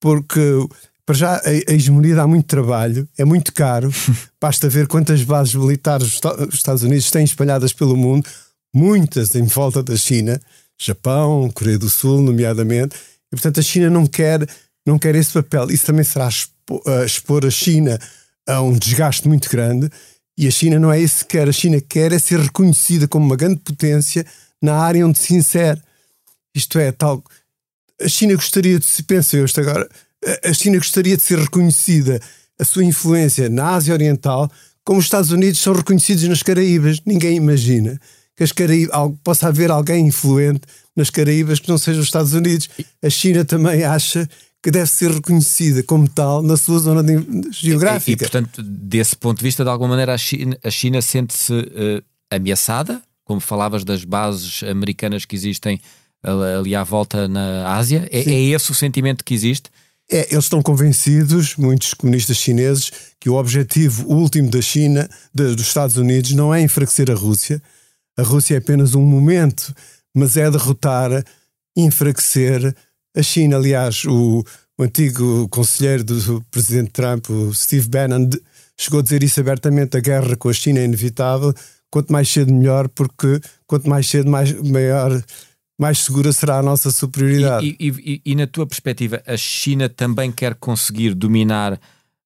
Porque, 0.00 0.40
para 1.06 1.14
já, 1.14 1.36
a, 1.36 1.48
a 1.48 1.72
hegemonia 1.72 2.14
dá 2.14 2.26
muito 2.26 2.46
trabalho, 2.46 3.08
é 3.16 3.24
muito 3.24 3.52
caro, 3.52 3.90
basta 4.40 4.68
ver 4.68 4.86
quantas 4.86 5.22
bases 5.22 5.54
militares 5.54 6.20
os 6.48 6.54
Estados 6.54 6.82
Unidos 6.82 7.10
têm 7.10 7.24
espalhadas 7.24 7.72
pelo 7.72 7.96
mundo, 7.96 8.28
muitas 8.74 9.34
em 9.34 9.44
volta 9.44 9.82
da 9.82 9.96
China, 9.96 10.40
Japão, 10.78 11.50
Coreia 11.54 11.78
do 11.78 11.88
Sul, 11.88 12.20
nomeadamente 12.20 12.96
e, 13.32 13.36
portanto, 13.36 13.60
a 13.60 13.62
China 13.62 13.88
não 13.88 14.06
quer, 14.06 14.46
não 14.86 14.98
quer 14.98 15.14
esse 15.14 15.32
papel. 15.32 15.70
Isso 15.70 15.86
também 15.86 16.04
será 16.04 16.28
expor 17.04 17.46
a 17.46 17.50
China 17.50 17.98
a 18.46 18.60
um 18.60 18.76
desgaste 18.76 19.26
muito 19.26 19.48
grande. 19.48 19.88
E 20.36 20.46
a 20.46 20.50
China 20.50 20.78
não 20.78 20.92
é 20.92 21.00
isso 21.00 21.24
que 21.24 21.38
quer. 21.38 21.48
A 21.48 21.52
China 21.52 21.80
quer 21.80 22.12
é 22.12 22.18
ser 22.18 22.38
reconhecida 22.38 23.08
como 23.08 23.24
uma 23.24 23.36
grande 23.36 23.60
potência 23.60 24.26
na 24.60 24.74
área 24.74 25.06
onde 25.06 25.18
se 25.18 25.34
insere. 25.34 25.80
Isto 26.54 26.78
é, 26.78 26.92
tal. 26.92 27.24
A 28.00 28.08
China 28.08 28.34
gostaria 28.34 28.78
de 28.78 28.84
se. 28.84 29.02
Pensa 29.02 29.36
eu 29.36 29.46
isto 29.46 29.60
agora. 29.60 29.88
A 30.44 30.52
China 30.52 30.76
gostaria 30.76 31.16
de 31.16 31.22
ser 31.22 31.38
reconhecida 31.38 32.20
a 32.58 32.64
sua 32.64 32.84
influência 32.84 33.48
na 33.48 33.70
Ásia 33.70 33.94
Oriental 33.94 34.50
como 34.84 34.98
os 34.98 35.06
Estados 35.06 35.30
Unidos 35.30 35.60
são 35.60 35.72
reconhecidos 35.72 36.24
nas 36.24 36.42
Caraíbas. 36.42 36.98
Ninguém 37.06 37.36
imagina 37.36 37.98
que 38.36 38.42
as 38.42 38.52
Caraíbas, 38.52 38.94
possa 39.22 39.48
haver 39.48 39.70
alguém 39.70 40.06
influente 40.06 40.62
nas 40.96 41.10
Caraíbas 41.10 41.58
que 41.58 41.68
não 41.68 41.78
seja 41.78 42.00
os 42.00 42.06
Estados 42.06 42.32
Unidos. 42.32 42.68
A 43.02 43.10
China 43.10 43.44
também 43.44 43.84
acha 43.84 44.28
que 44.62 44.70
deve 44.70 44.88
ser 44.88 45.10
reconhecida 45.10 45.82
como 45.82 46.08
tal 46.08 46.42
na 46.42 46.56
sua 46.56 46.78
zona 46.78 47.02
geográfica. 47.50 48.10
E, 48.10 48.14
e, 48.14 48.16
portanto, 48.16 48.62
desse 48.62 49.16
ponto 49.16 49.38
de 49.38 49.44
vista, 49.44 49.64
de 49.64 49.70
alguma 49.70 49.90
maneira, 49.90 50.14
a 50.14 50.18
China, 50.18 50.56
China 50.70 51.02
sente-se 51.02 51.52
uh, 51.52 52.02
ameaçada, 52.30 53.02
como 53.24 53.40
falavas 53.40 53.84
das 53.84 54.04
bases 54.04 54.62
americanas 54.62 55.24
que 55.24 55.34
existem 55.34 55.80
ali 56.22 56.74
à 56.74 56.84
volta 56.84 57.26
na 57.26 57.74
Ásia. 57.74 58.08
É, 58.10 58.20
é 58.20 58.40
esse 58.50 58.70
o 58.70 58.74
sentimento 58.74 59.24
que 59.24 59.34
existe? 59.34 59.70
É, 60.10 60.32
eles 60.32 60.44
estão 60.44 60.62
convencidos, 60.62 61.56
muitos 61.56 61.94
comunistas 61.94 62.36
chineses, 62.36 62.92
que 63.18 63.30
o 63.30 63.34
objetivo 63.34 64.06
último 64.08 64.50
da 64.50 64.60
China, 64.60 65.08
de, 65.34 65.54
dos 65.54 65.66
Estados 65.66 65.96
Unidos, 65.96 66.32
não 66.32 66.54
é 66.54 66.60
enfraquecer 66.60 67.10
a 67.10 67.14
Rússia. 67.14 67.62
A 68.18 68.22
Rússia 68.22 68.54
é 68.54 68.58
apenas 68.58 68.94
um 68.94 69.02
momento, 69.02 69.74
mas 70.14 70.36
é 70.36 70.50
derrotar, 70.50 71.24
enfraquecer 71.76 72.74
a 73.16 73.22
China. 73.22 73.56
Aliás, 73.56 74.04
o, 74.04 74.44
o 74.78 74.82
antigo 74.82 75.48
conselheiro 75.48 76.04
do 76.04 76.42
presidente 76.50 76.90
Trump, 76.90 77.26
Steve 77.54 77.88
Bannon, 77.88 78.28
chegou 78.76 79.00
a 79.00 79.02
dizer 79.02 79.22
isso 79.22 79.40
abertamente: 79.40 79.96
a 79.96 80.00
guerra 80.00 80.36
com 80.36 80.48
a 80.48 80.52
China 80.52 80.80
é 80.80 80.84
inevitável. 80.84 81.54
Quanto 81.90 82.10
mais 82.10 82.28
cedo, 82.28 82.52
melhor, 82.52 82.88
porque 82.88 83.38
quanto 83.66 83.88
mais 83.88 84.06
cedo, 84.08 84.30
mais, 84.30 84.52
maior, 84.62 85.22
mais 85.78 85.98
segura 85.98 86.32
será 86.32 86.58
a 86.58 86.62
nossa 86.62 86.90
superioridade. 86.90 87.76
E, 87.78 87.88
e, 87.88 87.88
e, 87.90 88.32
e, 88.32 88.34
na 88.34 88.46
tua 88.46 88.66
perspectiva, 88.66 89.22
a 89.26 89.36
China 89.36 89.90
também 89.90 90.32
quer 90.32 90.54
conseguir 90.54 91.14
dominar 91.14 91.78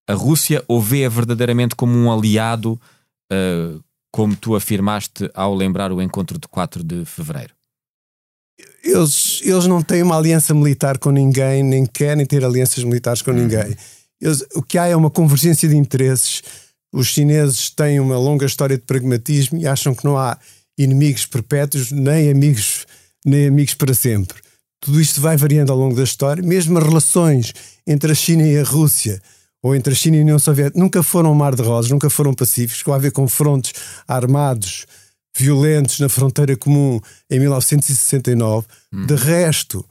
a 0.07 0.15
Rússia 0.15 0.63
ou 0.69 0.81
vê-a 0.81 1.09
verdadeiramente 1.09 1.75
como 1.75 1.99
um 1.99 2.13
aliado, 2.13 2.81
uh, 3.33 3.83
como 4.17 4.35
tu 4.35 4.57
afirmaste 4.57 5.31
ao 5.35 5.55
lembrar 5.55 5.93
o 5.93 6.01
encontro 6.01 6.39
de 6.39 6.49
4 6.49 6.83
de 6.83 7.05
fevereiro? 7.05 7.53
eles, 8.83 9.43
eles 9.43 9.67
não 9.67 9.83
têm 9.83 10.03
uma 10.03 10.17
aliança 10.17 10.55
militar 10.55 10.97
com 10.97 11.11
ninguém, 11.11 11.63
nem 11.63 11.85
querem 11.85 12.25
ter 12.25 12.43
alianças 12.43 12.83
militares 12.83 13.21
com 13.21 13.31
uhum. 13.31 13.37
ninguém. 13.37 13.77
Eles, 14.19 14.43
o 14.55 14.63
que 14.63 14.79
há 14.79 14.87
é 14.87 14.97
uma 14.97 15.11
convergência 15.11 15.69
de 15.69 15.77
interesses. 15.77 16.43
Os 16.95 17.09
chineses 17.09 17.69
têm 17.69 18.01
uma 18.01 18.17
longa 18.17 18.47
história 18.47 18.79
de 18.79 18.85
pragmatismo 18.85 19.59
e 19.59 19.67
acham 19.67 19.95
que 19.95 20.07
não 20.07 20.17
há 20.17 20.39
inimigos 20.79 21.27
perpétuos, 21.27 21.93
nem 21.93 22.31
amigos, 22.31 22.87
nem 23.23 23.49
amigos 23.49 23.75
para 23.75 23.93
sempre. 23.93 24.39
Tudo 24.81 24.99
isto 24.99 25.21
vai 25.21 25.37
variando 25.37 25.71
ao 25.71 25.79
longo 25.79 25.95
da 25.95 26.05
história, 26.05 26.43
mesmo 26.43 26.79
as 26.79 26.85
relações 26.85 27.53
entre 27.87 28.13
a 28.13 28.15
China 28.15 28.47
e 28.47 28.59
a 28.59 28.65
Rússia, 28.65 29.21
ou 29.67 29.75
entre 29.75 29.93
a 29.93 29.97
China 29.97 30.17
e 30.17 30.21
a 30.21 30.23
União 30.23 30.39
Soviética, 30.39 30.79
nunca 30.79 31.03
foram 31.03 31.33
um 31.33 31.35
mar 31.35 31.57
de 31.57 31.61
rosas, 31.61 31.91
nunca 31.91 32.09
foram 32.09 32.33
pacíficos, 32.33 32.85
vai 32.87 32.95
haver 32.95 33.11
confrontos 33.11 33.73
armados 34.07 34.87
violentos 35.37 35.99
na 35.99 36.09
fronteira 36.09 36.57
comum 36.57 37.01
em 37.29 37.41
1969. 37.41 38.65
Hum. 38.93 39.07
De 39.07 39.17
resto, 39.17 39.85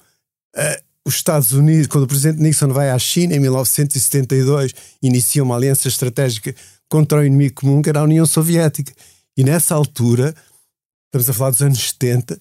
uh, 0.55 0.83
os 1.05 1.15
Estados 1.15 1.51
Unidos, 1.51 1.87
quando 1.87 2.05
o 2.05 2.07
presidente 2.07 2.41
Nixon 2.41 2.69
vai 2.69 2.89
à 2.89 2.97
China 2.97 3.35
em 3.35 3.39
1972, 3.39 4.73
inicia 5.03 5.43
uma 5.43 5.57
aliança 5.57 5.89
estratégica 5.89 6.55
contra 6.87 7.19
o 7.19 7.25
inimigo 7.25 7.55
comum, 7.55 7.81
que 7.81 7.89
era 7.89 7.99
a 7.99 8.03
União 8.03 8.25
Soviética. 8.25 8.93
E 9.35 9.43
nessa 9.43 9.75
altura, 9.75 10.33
estamos 11.07 11.29
a 11.29 11.33
falar 11.33 11.49
dos 11.51 11.61
anos 11.61 11.79
70. 11.79 12.39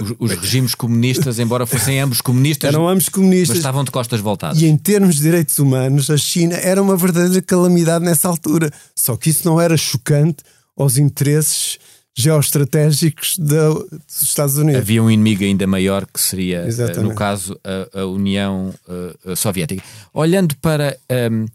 Os, 0.00 0.14
os 0.18 0.38
regimes 0.38 0.74
comunistas, 0.74 1.38
embora 1.38 1.66
fossem 1.66 2.00
ambos 2.00 2.20
comunistas, 2.20 2.68
eram 2.68 2.88
ambos 2.88 3.08
comunistas, 3.08 3.48
mas 3.48 3.58
estavam 3.58 3.82
de 3.82 3.90
costas 3.90 4.20
voltadas. 4.20 4.60
E 4.60 4.66
em 4.66 4.76
termos 4.76 5.16
de 5.16 5.22
direitos 5.22 5.58
humanos, 5.58 6.08
a 6.10 6.16
China 6.16 6.56
era 6.56 6.80
uma 6.80 6.96
verdadeira 6.96 7.42
calamidade 7.42 8.04
nessa 8.04 8.28
altura. 8.28 8.70
Só 8.94 9.16
que 9.16 9.30
isso 9.30 9.46
não 9.46 9.60
era 9.60 9.76
chocante 9.76 10.44
aos 10.76 10.98
interesses 10.98 11.78
geoestratégicos 12.16 13.36
da, 13.38 13.68
dos 13.70 14.22
Estados 14.22 14.56
Unidos. 14.56 14.80
Havia 14.80 15.02
um 15.02 15.10
inimigo 15.10 15.44
ainda 15.44 15.66
maior 15.66 16.06
que 16.06 16.20
seria, 16.20 16.62
eh, 16.62 16.68
Exatamente. 16.68 17.02
no 17.02 17.14
caso, 17.14 17.58
a, 17.62 18.00
a 18.00 18.06
União 18.06 18.72
uh, 18.88 19.36
Soviética. 19.36 19.82
Olhando 20.14 20.56
para 20.56 20.96
um, 21.10 21.14
ehm, 21.14 21.46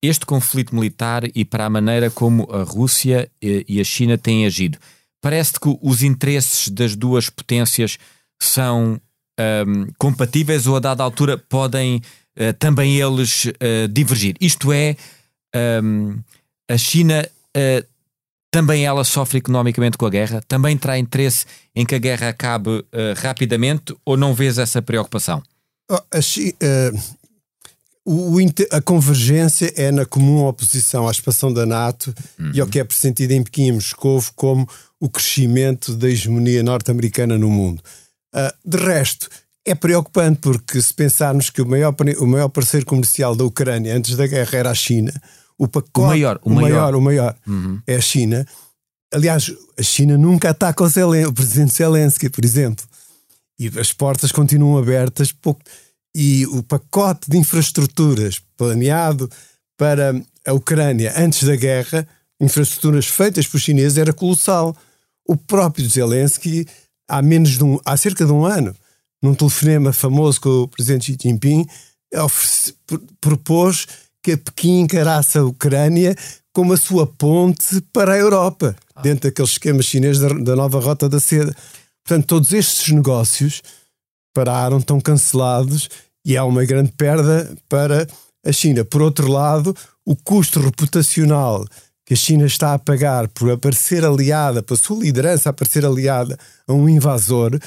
este 0.00 0.24
conflito 0.24 0.74
militar 0.74 1.24
e 1.34 1.44
para 1.44 1.66
a 1.66 1.70
maneira 1.70 2.10
como 2.10 2.48
a 2.52 2.62
Rússia 2.62 3.28
e, 3.42 3.64
e 3.68 3.80
a 3.80 3.84
China 3.84 4.16
têm 4.16 4.46
agido, 4.46 4.78
parece 5.24 5.58
que 5.58 5.74
os 5.80 6.02
interesses 6.02 6.68
das 6.68 6.94
duas 6.94 7.30
potências 7.30 7.96
são 8.38 9.00
um, 9.66 9.86
compatíveis 9.96 10.66
ou 10.66 10.76
a 10.76 10.80
dada 10.80 11.02
altura 11.02 11.38
podem 11.38 12.02
uh, 12.38 12.52
também 12.58 13.00
eles 13.00 13.46
uh, 13.46 13.88
divergir. 13.90 14.36
Isto 14.38 14.70
é, 14.70 14.94
um, 15.82 16.18
a 16.70 16.76
China 16.76 17.26
uh, 17.56 17.86
também 18.50 18.84
ela 18.84 19.02
sofre 19.02 19.38
economicamente 19.38 19.96
com 19.96 20.04
a 20.04 20.10
guerra? 20.10 20.42
Também 20.46 20.76
terá 20.76 20.98
interesse 20.98 21.46
em 21.74 21.86
que 21.86 21.94
a 21.94 21.98
guerra 21.98 22.28
acabe 22.28 22.84
rapidamente 23.16 23.96
ou 24.04 24.18
não 24.18 24.34
vês 24.34 24.58
essa 24.58 24.82
preocupação? 24.82 25.42
Oh, 25.90 25.94
a, 25.94 26.18
uh, 26.18 27.00
o, 28.04 28.36
a 28.70 28.80
convergência 28.82 29.72
é 29.76 29.90
na 29.90 30.04
comum 30.04 30.44
oposição 30.44 31.08
à 31.08 31.10
expansão 31.10 31.52
da 31.52 31.64
NATO 31.64 32.14
uhum. 32.38 32.50
e 32.54 32.60
ao 32.60 32.66
que 32.66 32.78
é 32.78 32.84
pressentido 32.84 33.32
em 33.32 33.42
Pequim 33.42 33.68
e 33.68 33.72
Moscou 33.72 34.22
como 34.36 34.68
o 35.00 35.08
crescimento 35.08 35.96
da 35.96 36.08
hegemonia 36.08 36.62
norte-americana 36.62 37.38
no 37.38 37.48
mundo. 37.48 37.82
Uh, 38.34 38.52
de 38.68 38.76
resto, 38.76 39.28
é 39.64 39.74
preocupante 39.74 40.40
porque 40.40 40.80
se 40.80 40.92
pensarmos 40.92 41.48
que 41.48 41.62
o 41.62 41.66
maior, 41.66 41.94
o 42.18 42.26
maior 42.26 42.48
parceiro 42.48 42.84
comercial 42.84 43.34
da 43.34 43.44
Ucrânia 43.44 43.96
antes 43.96 44.16
da 44.16 44.26
guerra 44.26 44.58
era 44.58 44.70
a 44.70 44.74
China, 44.74 45.12
o 45.56 45.66
pacote. 45.66 46.00
O 46.00 46.06
maior, 46.06 46.40
o, 46.42 46.50
o 46.50 46.54
maior. 46.54 46.68
maior. 46.68 46.94
O 46.94 47.00
maior, 47.00 47.36
uhum. 47.46 47.80
é 47.86 47.96
a 47.96 48.00
China. 48.00 48.46
Aliás, 49.12 49.50
a 49.78 49.82
China 49.82 50.18
nunca 50.18 50.50
ataca 50.50 50.82
o, 50.82 50.88
Zelen, 50.88 51.24
o 51.26 51.32
presidente 51.32 51.72
Zelensky, 51.72 52.28
por 52.28 52.44
exemplo. 52.44 52.84
E 53.58 53.68
as 53.78 53.92
portas 53.92 54.32
continuam 54.32 54.76
abertas. 54.76 55.32
Pouco, 55.32 55.60
e 56.14 56.46
o 56.46 56.62
pacote 56.62 57.28
de 57.28 57.36
infraestruturas 57.36 58.40
planeado 58.56 59.30
para 59.76 60.14
a 60.46 60.52
Ucrânia 60.52 61.12
antes 61.16 61.42
da 61.42 61.56
guerra, 61.56 62.06
infraestruturas 62.40 63.06
feitas 63.06 63.46
por 63.46 63.58
chineses, 63.58 63.98
era 63.98 64.12
colossal. 64.12 64.76
O 65.26 65.36
próprio 65.36 65.88
Zelensky, 65.88 66.66
há, 67.08 67.20
menos 67.22 67.50
de 67.50 67.64
um, 67.64 67.80
há 67.84 67.96
cerca 67.96 68.24
de 68.24 68.32
um 68.32 68.44
ano, 68.44 68.74
num 69.22 69.34
telefonema 69.34 69.92
famoso 69.92 70.40
com 70.40 70.62
o 70.62 70.68
presidente 70.68 71.06
Xi 71.06 71.18
Jinping, 71.20 71.66
propôs 73.20 73.86
que 74.22 74.36
Pequim 74.36 74.80
encarasse 74.80 75.38
a 75.38 75.44
Ucrânia 75.44 76.14
como 76.52 76.72
a 76.72 76.76
sua 76.76 77.06
ponte 77.06 77.80
para 77.92 78.12
a 78.12 78.16
Europa, 78.16 78.76
ah. 78.94 79.02
dentro 79.02 79.28
daquele 79.28 79.48
esquema 79.48 79.82
chinês 79.82 80.18
da, 80.18 80.28
da, 80.28 80.54
nova 80.54 80.78
rota 80.78 81.08
da 81.08 81.18
seda. 81.18 81.54
Portanto, 82.04 82.26
todos 82.26 82.52
estes 82.52 82.92
negócios 82.92 83.60
pararam, 84.34 84.78
estão 84.78 85.00
cancelados 85.00 85.88
e 86.24 86.36
há 86.36 86.44
uma 86.44 86.64
grande 86.64 86.92
perda 86.92 87.56
para 87.68 88.06
a 88.44 88.52
China. 88.52 88.84
Por 88.84 89.00
outro 89.00 89.30
lado, 89.30 89.74
o 90.04 90.16
custo 90.16 90.60
reputacional 90.60 91.64
que 92.04 92.12
a 92.12 92.16
China 92.16 92.44
está 92.44 92.74
a 92.74 92.78
pagar 92.78 93.28
por 93.28 93.50
aparecer 93.50 94.04
aliada, 94.04 94.62
pela 94.62 94.76
sua 94.76 94.98
liderança 94.98 95.48
aparecer 95.48 95.86
aliada 95.86 96.38
a 96.68 96.72
um 96.72 96.88
invasor, 96.88 97.58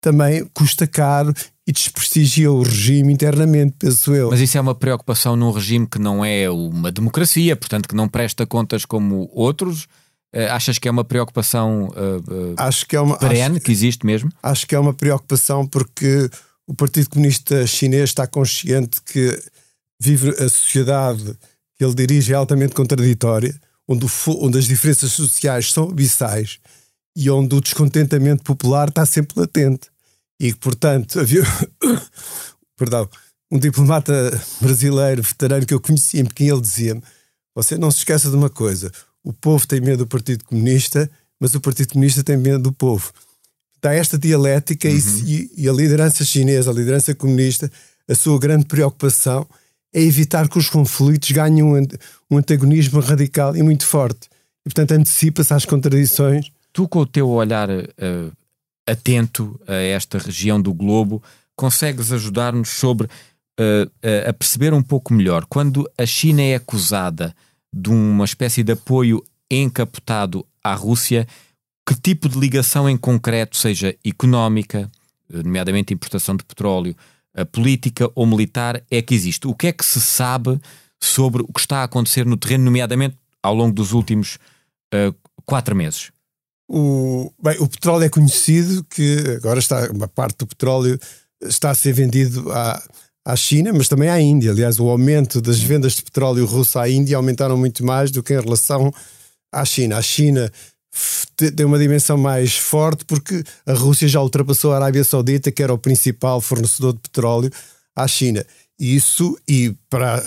também 0.00 0.46
custa 0.54 0.86
caro 0.86 1.32
e 1.66 1.72
desprestigia 1.72 2.50
o 2.50 2.62
regime 2.62 3.12
internamente, 3.12 3.74
penso 3.78 4.14
eu. 4.14 4.30
Mas 4.30 4.40
isso 4.40 4.56
é 4.56 4.60
uma 4.60 4.74
preocupação 4.74 5.34
num 5.34 5.50
regime 5.50 5.86
que 5.86 5.98
não 5.98 6.24
é 6.24 6.48
uma 6.50 6.92
democracia, 6.92 7.56
portanto 7.56 7.88
que 7.88 7.94
não 7.94 8.08
presta 8.08 8.46
contas 8.46 8.84
como 8.84 9.30
outros. 9.32 9.86
Uh, 10.34 10.50
achas 10.50 10.78
que 10.78 10.88
é 10.88 10.90
uma 10.90 11.04
preocupação 11.04 11.88
uh, 11.90 12.54
acho 12.56 12.86
que 12.86 12.96
é 12.96 13.00
uma, 13.00 13.16
perene, 13.16 13.56
acho, 13.56 13.64
que 13.64 13.70
existe 13.70 14.04
mesmo? 14.04 14.30
Acho 14.42 14.66
que 14.66 14.74
é 14.74 14.78
uma 14.78 14.92
preocupação 14.92 15.64
porque 15.64 16.28
o 16.66 16.74
Partido 16.74 17.08
Comunista 17.10 17.64
Chinês 17.66 18.10
está 18.10 18.26
consciente 18.26 19.00
que 19.02 19.40
vive 20.00 20.30
a 20.30 20.48
sociedade 20.48 21.36
que 21.76 21.84
ele 21.84 21.94
dirige 21.94 22.32
é 22.32 22.36
altamente 22.36 22.74
contraditória, 22.74 23.54
onde, 23.86 24.04
o, 24.04 24.08
onde 24.44 24.58
as 24.58 24.66
diferenças 24.66 25.12
sociais 25.12 25.72
são 25.72 25.88
abissais 25.88 26.58
e 27.16 27.30
onde 27.30 27.54
o 27.54 27.60
descontentamento 27.60 28.42
popular 28.42 28.88
está 28.88 29.04
sempre 29.06 29.38
latente 29.40 29.88
e 30.40 30.52
que, 30.52 30.58
portanto, 30.58 31.20
havia 31.20 31.42
perdão, 32.76 33.08
um 33.50 33.58
diplomata 33.58 34.12
brasileiro 34.60 35.22
veterano 35.22 35.66
que 35.66 35.74
eu 35.74 35.80
conhecia, 35.80 36.20
em 36.20 36.24
Pequim, 36.24 36.50
ele 36.50 36.60
dizia-me: 36.60 37.02
Você 37.54 37.78
não 37.78 37.90
se 37.90 37.98
esqueça 37.98 38.30
de 38.30 38.36
uma 38.36 38.50
coisa, 38.50 38.90
o 39.24 39.32
povo 39.32 39.66
tem 39.66 39.80
medo 39.80 40.04
do 40.04 40.06
Partido 40.06 40.44
Comunista, 40.44 41.10
mas 41.40 41.54
o 41.54 41.60
Partido 41.60 41.94
Comunista 41.94 42.22
tem 42.22 42.36
medo 42.36 42.58
do 42.58 42.72
povo. 42.72 43.10
Está 43.76 43.94
esta 43.94 44.18
dialética 44.18 44.86
uhum. 44.88 44.94
e, 45.26 45.50
e 45.56 45.68
a 45.68 45.72
liderança 45.72 46.24
chinesa, 46.24 46.70
a 46.70 46.74
liderança 46.74 47.14
comunista, 47.14 47.70
a 48.08 48.14
sua 48.14 48.38
grande 48.38 48.66
preocupação 48.66 49.46
é 49.92 50.02
evitar 50.02 50.48
que 50.48 50.58
os 50.58 50.68
conflitos 50.68 51.30
ganhem 51.30 51.62
um, 51.62 51.86
um 52.30 52.38
antagonismo 52.38 53.00
radical 53.00 53.56
e 53.56 53.62
muito 53.62 53.86
forte. 53.86 54.28
E, 54.60 54.68
portanto, 54.68 54.92
antecipa-se 54.92 55.54
às 55.54 55.64
contradições. 55.64 56.50
Tu, 56.72 56.88
com 56.88 57.00
o 57.00 57.06
teu 57.06 57.28
olhar 57.28 57.70
uh, 57.70 58.32
atento 58.86 59.58
a 59.66 59.74
esta 59.74 60.18
região 60.18 60.60
do 60.60 60.74
globo, 60.74 61.22
consegues 61.54 62.12
ajudar-nos 62.12 62.70
sobre 62.70 63.06
uh, 63.06 64.28
a 64.28 64.32
perceber 64.32 64.74
um 64.74 64.82
pouco 64.82 65.14
melhor 65.14 65.46
quando 65.46 65.88
a 65.96 66.04
China 66.04 66.42
é 66.42 66.56
acusada 66.56 67.34
de 67.74 67.90
uma 67.90 68.24
espécie 68.24 68.62
de 68.62 68.72
apoio 68.72 69.24
encapotado 69.50 70.46
à 70.62 70.74
Rússia, 70.74 71.26
que 71.86 71.94
tipo 71.94 72.28
de 72.28 72.38
ligação 72.38 72.88
em 72.88 72.96
concreto, 72.96 73.56
seja 73.56 73.94
económica, 74.04 74.90
nomeadamente 75.28 75.92
importação 75.92 76.36
de 76.36 76.44
petróleo, 76.44 76.94
política 77.50 78.08
ou 78.14 78.26
militar, 78.26 78.82
é 78.90 79.02
que 79.02 79.14
existe? 79.14 79.46
O 79.46 79.54
que 79.54 79.66
é 79.66 79.72
que 79.72 79.84
se 79.84 80.00
sabe 80.00 80.60
sobre 81.02 81.42
o 81.42 81.52
que 81.52 81.60
está 81.60 81.78
a 81.78 81.84
acontecer 81.84 82.24
no 82.24 82.36
terreno, 82.36 82.64
nomeadamente 82.64 83.16
ao 83.42 83.54
longo 83.54 83.74
dos 83.74 83.92
últimos 83.92 84.38
uh, 84.94 85.14
quatro 85.44 85.74
meses? 85.74 86.12
O, 86.68 87.30
bem, 87.42 87.56
o 87.58 87.68
petróleo 87.68 88.04
é 88.04 88.08
conhecido 88.08 88.84
que 88.84 89.18
agora 89.36 89.58
está 89.58 89.90
uma 89.90 90.08
parte 90.08 90.38
do 90.38 90.46
petróleo 90.46 90.98
está 91.42 91.70
a 91.70 91.74
ser 91.74 91.92
vendido 91.92 92.50
à, 92.52 92.82
à 93.24 93.34
China, 93.36 93.72
mas 93.72 93.88
também 93.88 94.08
à 94.08 94.20
Índia. 94.20 94.50
Aliás, 94.50 94.78
o 94.78 94.88
aumento 94.88 95.40
das 95.40 95.58
vendas 95.58 95.94
de 95.94 96.02
petróleo 96.02 96.44
russo 96.44 96.78
à 96.78 96.88
Índia 96.88 97.16
aumentaram 97.16 97.56
muito 97.56 97.84
mais 97.84 98.10
do 98.10 98.22
que 98.22 98.34
em 98.34 98.40
relação 98.40 98.92
à 99.50 99.64
China. 99.64 99.96
A 99.96 100.02
China 100.02 100.52
tem 101.56 101.64
uma 101.64 101.78
dimensão 101.78 102.18
mais 102.18 102.56
forte 102.56 103.04
porque 103.04 103.42
a 103.66 103.72
Rússia 103.72 104.06
já 104.06 104.20
ultrapassou 104.20 104.72
a 104.72 104.76
Arábia 104.76 105.02
Saudita, 105.02 105.50
que 105.50 105.62
era 105.62 105.72
o 105.72 105.78
principal 105.78 106.40
fornecedor 106.40 106.92
de 106.92 107.00
petróleo 107.00 107.50
à 107.96 108.06
China. 108.06 108.44
Isso, 108.78 109.36
e 109.48 109.74
para 109.88 110.22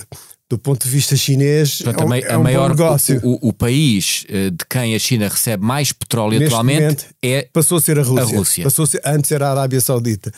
do 0.50 0.58
ponto 0.58 0.84
de 0.84 0.89
vista 0.89 1.16
chinês, 1.16 1.82
Portanto, 1.82 2.01
é 2.01 2.06
um, 2.06 2.13
é 2.13 2.38
um 2.38 2.44
maior, 2.44 2.70
negócio. 2.70 3.20
O, 3.22 3.34
o, 3.34 3.50
o, 3.50 3.54
país 3.54 4.25
eh, 4.30 4.50
de 4.50 4.66
quem 4.70 4.96
a 4.96 5.00
China 5.00 5.27
recebe 5.27 5.62
mais 5.62 5.92
petróleo 5.92 6.39
Neste 6.39 6.54
atualmente 6.54 7.06
é 7.22 7.50
passou 7.51 7.77
a 7.77 7.82
ser 7.82 8.00
a 8.00 8.04
Rússia. 8.04 8.24
A 8.24 8.38
Rússia. 8.38 8.63
Passou 8.63 8.84
a 8.84 8.88
ser, 8.88 9.01
antes 9.04 9.30
era 9.30 9.50
a 9.50 9.51
Arábia 9.51 9.82
Saudita. 9.82 10.32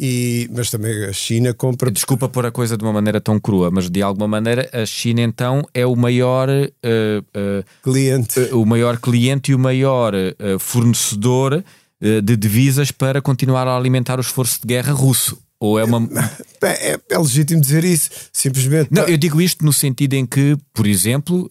E, 0.00 0.48
mas 0.52 0.70
também 0.70 1.04
a 1.04 1.12
China 1.12 1.52
compra. 1.52 1.90
Desculpa 1.90 2.28
pôr 2.28 2.46
a 2.46 2.50
coisa 2.50 2.76
de 2.76 2.84
uma 2.84 2.92
maneira 2.92 3.20
tão 3.20 3.38
crua, 3.38 3.70
mas 3.70 3.90
de 3.90 4.02
alguma 4.02 4.26
maneira 4.26 4.68
a 4.72 4.86
China 4.86 5.20
então 5.20 5.62
é 5.74 5.86
o 5.86 5.94
maior 5.94 6.48
uh, 6.48 6.58
uh, 6.58 7.64
cliente, 7.82 8.40
uh, 8.40 8.60
o 8.60 8.66
maior 8.66 8.98
cliente 8.98 9.52
e 9.52 9.54
o 9.54 9.58
maior 9.58 10.12
fornecedor 10.58 11.62
de 12.00 12.36
divisas 12.36 12.90
para 12.90 13.22
continuar 13.22 13.68
a 13.68 13.76
alimentar 13.76 14.18
o 14.18 14.20
esforço 14.20 14.60
de 14.60 14.66
guerra 14.66 14.92
russo. 14.92 15.38
Ou 15.60 15.78
é 15.78 15.84
uma. 15.84 16.00
É, 16.64 16.96
é, 17.10 17.18
legítimo 17.18 17.60
dizer 17.60 17.82
isso, 17.82 18.08
simplesmente. 18.32 18.88
Não, 18.92 19.02
eu 19.02 19.16
digo 19.16 19.40
isto 19.40 19.64
no 19.64 19.72
sentido 19.72 20.14
em 20.14 20.24
que, 20.24 20.56
por 20.72 20.86
exemplo, 20.86 21.50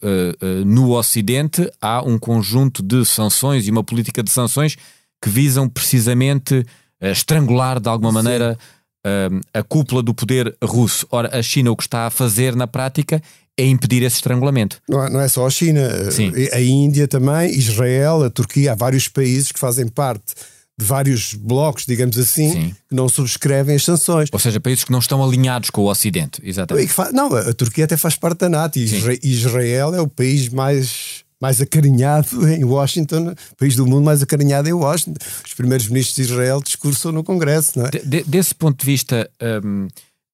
no 0.66 0.92
Ocidente 0.92 1.70
há 1.82 2.02
um 2.02 2.18
conjunto 2.18 2.82
de 2.82 3.04
sanções 3.04 3.68
e 3.68 3.72
uma 3.72 3.84
política 3.84 4.24
de 4.24 4.32
sanções 4.32 4.78
que 5.22 5.30
visam 5.30 5.68
precisamente 5.68 6.66
estrangular 7.10 7.80
de 7.80 7.90
alguma 7.90 8.12
maneira 8.12 8.58
uh, 9.06 9.42
a 9.54 9.64
cúpula 9.64 10.04
do 10.04 10.14
poder 10.14 10.56
russo. 10.64 11.08
Ora, 11.12 11.38
a 11.38 11.42
China 11.42 11.72
o 11.72 11.76
que 11.76 11.84
está 11.84 12.08
a 12.08 12.10
fazer 12.10 12.56
na 12.56 12.68
prática 12.68 13.22
é 13.58 13.66
impedir 13.66 14.04
esse 14.04 14.18
estrangulamento. 14.18 14.82
Não, 14.88 15.04
é, 15.04 15.10
não 15.10 15.20
é 15.20 15.28
só 15.28 15.46
a 15.46 15.50
China, 15.50 16.12
Sim. 16.12 16.32
a 16.52 16.62
Índia 16.62 17.08
também, 17.08 17.52
Israel, 17.52 18.24
a 18.24 18.30
Turquia, 18.30 18.72
há 18.72 18.76
vários 18.76 19.08
países 19.08 19.52
que 19.52 19.60
fazem 19.60 19.88
parte 19.88 20.34
de 20.80 20.86
vários 20.86 21.34
blocos, 21.34 21.86
digamos 21.86 22.18
assim, 22.18 22.52
Sim. 22.52 22.76
que 22.90 22.96
não 22.96 23.08
subscrevem 23.08 23.76
as 23.76 23.84
sanções. 23.84 24.30
Ou 24.32 24.40
seja, 24.40 24.60
países 24.60 24.84
que 24.84 24.92
não 24.92 25.00
estão 25.00 25.24
alinhados 25.24 25.70
com 25.70 25.82
o 25.82 25.90
Ocidente, 25.90 26.42
exatamente. 26.44 26.94
Não, 27.14 27.36
a 27.36 27.54
Turquia 27.54 27.86
até 27.86 27.98
faz 27.98 28.16
parte 28.16 28.40
da 28.40 28.50
NATO 28.50 28.80
e 28.80 29.20
Israel 29.24 29.94
é 29.94 30.02
o 30.02 30.08
país 30.08 30.50
mais 30.50 31.24
mais 31.42 31.60
acarinhado 31.60 32.48
em 32.48 32.64
Washington, 32.64 33.34
país 33.58 33.76
do 33.76 33.88
mundo 33.88 34.06
mais 34.06 34.22
acarinhado 34.22 34.70
em 34.70 34.74
Washington. 34.74 35.20
Os 35.46 35.54
primeiros 35.54 35.88
ministros 35.88 36.16
de 36.16 36.22
Israel 36.22 36.62
discursam 36.62 37.12
no 37.12 37.24
Congresso, 37.24 37.80
não 37.80 37.88
é? 37.88 37.90
De, 37.90 38.24
desse 38.24 38.54
ponto 38.54 38.80
de 38.80 38.86
vista, 38.86 39.30
um, 39.66 39.88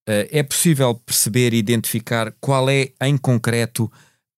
eh, 0.08 0.30
é 0.32 0.44
possível 0.44 0.96
perceber 0.96 1.54
e 1.54 1.58
identificar 1.58 2.34
qual 2.40 2.70
é, 2.70 2.92
em 3.02 3.18
concreto, 3.18 3.92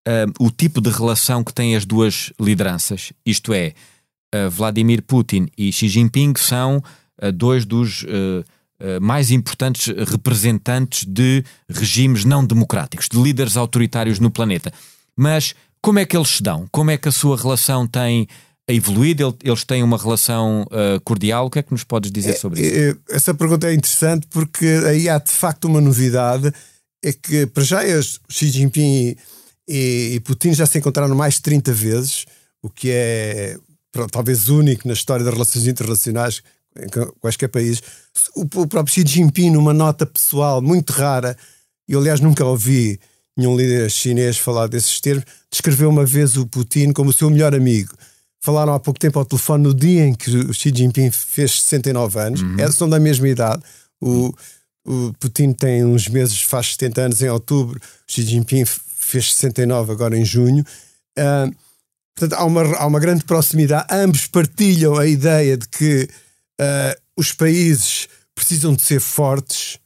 um, 0.08 0.46
o 0.46 0.52
tipo 0.52 0.82
de 0.82 0.90
relação 0.90 1.44
que 1.44 1.54
têm 1.54 1.76
as 1.76 1.86
duas 1.86 2.34
lideranças? 2.40 3.14
Isto 3.24 3.54
é, 3.54 3.74
uh, 4.34 4.50
Vladimir 4.50 5.04
Putin 5.04 5.48
e 5.56 5.72
Xi 5.72 5.88
Jinping 5.88 6.34
são 6.38 6.78
uh, 7.22 7.32
dois 7.32 7.66
dos. 7.66 8.04
Uh, 8.04 8.44
mais 9.02 9.30
importantes 9.30 9.94
representantes 10.10 11.04
de 11.04 11.44
regimes 11.70 12.24
não 12.24 12.46
democráticos, 12.46 13.10
de 13.10 13.22
líderes 13.22 13.58
autoritários 13.58 14.20
no 14.20 14.32
planeta. 14.32 14.72
Mas 15.18 15.54
como 15.82 16.00
é 16.00 16.06
que 16.06 16.16
eles 16.16 16.30
se 16.30 16.44
dão? 16.44 16.68
Como 16.72 16.92
é 16.92 16.98
que 16.98 17.08
a 17.08 17.12
sua 17.12 17.38
relação 17.38 17.88
tem 17.88 18.28
evoluído? 18.68 19.38
Eles 19.44 19.64
têm 19.64 19.84
uma 19.84 19.98
relação 19.98 20.64
uh, 20.64 21.00
cordial? 21.04 21.46
O 21.46 21.50
que 21.50 21.60
é 21.60 21.64
que 21.64 21.72
nos 21.72 21.84
podes 21.84 22.12
dizer 22.12 22.34
sobre 22.38 22.62
isso? 22.62 22.76
É, 22.76 22.90
é, 22.90 22.96
essa 23.10 23.34
pergunta 23.34 23.68
é 23.68 23.74
interessante 23.74 24.28
porque 24.30 24.66
aí 24.88 25.08
há 25.08 25.18
de 25.18 25.32
facto 25.32 25.66
uma 25.66 25.82
novidade. 25.82 26.52
É 27.04 27.14
que 27.14 27.46
para 27.46 27.64
já 27.64 27.80
Xi 28.30 28.48
Jinping 28.48 29.16
e, 29.68 30.12
e 30.16 30.20
Putin 30.20 30.54
já 30.54 30.66
se 30.66 30.78
encontraram 30.78 31.16
mais 31.16 31.36
de 31.36 31.44
30 31.44 31.72
vezes, 31.72 32.26
o 32.62 32.70
que 32.70 32.90
é 32.92 33.58
talvez 34.12 34.50
único 34.50 34.88
na 34.88 34.94
história 34.94 35.24
das 35.24 35.34
relações 35.34 35.66
internacionais 35.66 36.42
em 36.78 36.88
quaisquer 37.20 37.48
países. 37.48 37.82
O, 38.36 38.42
o 38.42 38.68
próprio 38.68 38.94
Xi 38.94 39.04
Jinping, 39.06 39.52
numa 39.52 39.74
nota 39.74 40.06
pessoal 40.06 40.62
muito 40.62 40.92
rara, 40.92 41.38
eu 41.88 42.00
aliás 42.00 42.20
nunca 42.20 42.44
ouvi 42.46 43.00
nenhum 43.40 43.58
líder 43.58 43.90
chinês 43.90 44.38
falar 44.38 44.68
desses 44.68 45.00
termos, 45.00 45.26
descreveu 45.52 45.90
uma 45.90 46.06
vez 46.06 46.38
o 46.38 46.46
Putin 46.46 46.92
como 46.92 47.10
o 47.10 47.14
seu 47.14 47.30
melhor 47.30 47.56
amigo. 47.56 47.94
Falaram 48.42 48.74
há 48.74 48.80
pouco 48.80 49.00
tempo 49.00 49.20
ao 49.20 49.26
telefone 49.26 49.64
no 49.64 49.74
dia 49.74 50.06
em 50.06 50.14
que 50.14 50.30
o 50.30 50.54
Xi 50.54 50.72
Jinping 50.74 51.12
fez 51.12 51.62
69 51.62 52.20
anos, 52.20 52.42
uhum. 52.42 52.56
É, 52.58 52.72
são 52.72 52.88
da 52.88 53.00
mesma 53.00 53.28
idade. 53.28 53.62
O, 54.00 54.34
o 54.86 55.14
Putin 55.20 55.52
tem 55.52 55.84
uns 55.84 56.08
meses, 56.08 56.42
faz 56.42 56.72
70 56.72 57.02
anos 57.02 57.22
em 57.22 57.30
outubro, 57.30 57.80
o 57.80 58.12
Xi 58.12 58.22
Jinping 58.22 58.64
fez 58.66 59.34
69 59.34 59.92
agora 59.92 60.18
em 60.18 60.24
junho. 60.24 60.64
Uh, 61.18 61.54
portanto, 62.16 62.40
há 62.40 62.46
uma, 62.46 62.78
há 62.78 62.86
uma 62.86 63.00
grande 63.00 63.26
proximidade. 63.26 63.88
Ambos 63.92 64.28
partilham 64.28 64.96
a 64.98 65.06
ideia 65.06 65.58
de 65.58 65.68
que 65.68 66.08
uh, 66.62 67.02
os 67.18 67.34
países 67.34 68.08
precisam 68.34 68.74
de 68.74 68.84
ser 68.84 69.02
fortes 69.02 69.78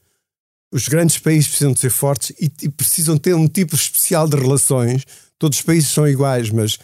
os 0.73 0.88
grandes 0.88 1.19
países 1.19 1.47
precisam 1.47 1.71
de 1.71 1.79
ser 1.79 1.91
fortes 1.91 2.36
e, 2.41 2.51
e, 2.63 2.69
precisam 2.69 3.15
ter 3.15 3.36
um 3.36 3.47
tipo 3.47 3.75
especial 3.75 4.27
de 4.27 4.36
relações. 4.36 5.05
Todos 5.38 5.59
os 5.59 5.63
países 5.63 5.91
são 5.91 6.07
iguais, 6.07 6.49
mas 6.49 6.79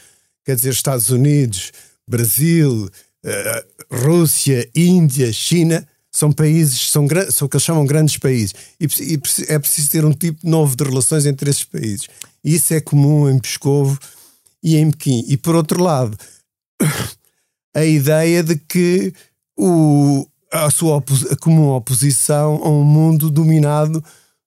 quer 0.45 0.56
dizer, 0.56 0.69
Estados 0.69 1.10
Unidos, 1.10 1.71
Brasil, 2.08 2.88
uh, 3.25 3.95
Rússia, 4.06 4.69
Índia, 4.75 5.34
China 5.34 5.88
são 6.12 6.32
países, 6.32 6.91
são, 6.91 7.08
são 7.32 7.47
o 7.47 7.49
que 7.49 7.58
eles 7.58 7.63
chamam 7.63 7.84
grandes 7.84 8.17
países. 8.17 8.54
E, 8.80 8.86
e, 8.86 9.19
é 9.47 9.58
preciso 9.58 9.89
ter 9.89 10.06
um 10.06 10.13
tipo 10.13 10.47
novo 10.47 10.75
de 10.75 10.84
relações 10.84 11.25
entre 11.25 11.49
esses 11.49 11.63
países. 11.63 12.08
E 12.43 12.56
isso 12.56 12.71
é 12.75 12.80
comum 12.80 13.28
em 13.28 13.39
Pescovo 13.39 13.97
e 14.62 14.78
em 14.78 14.91
Pequim. 14.91 15.25
E 15.28 15.36
por 15.36 15.56
outro 15.56 15.82
lado, 15.82 16.15
a 17.75 17.84
ideia 17.84 18.43
de 18.43 18.56
que 18.56 19.13
o, 19.58 20.28
a 20.52 20.70
sua 20.70 20.96
opos 20.96 21.32
a 21.32 21.36
comum 21.36 21.70
oposição 21.70 22.62
a 22.64 22.70
um 22.70 22.84
mundo 22.84 23.30
dominado 23.30 24.04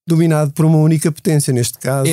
dominado 0.07 0.53
por 0.53 0.65
uma 0.65 0.79
única 0.79 1.13
potência, 1.13 1.53
neste 1.53 1.79
caso. 1.79 2.11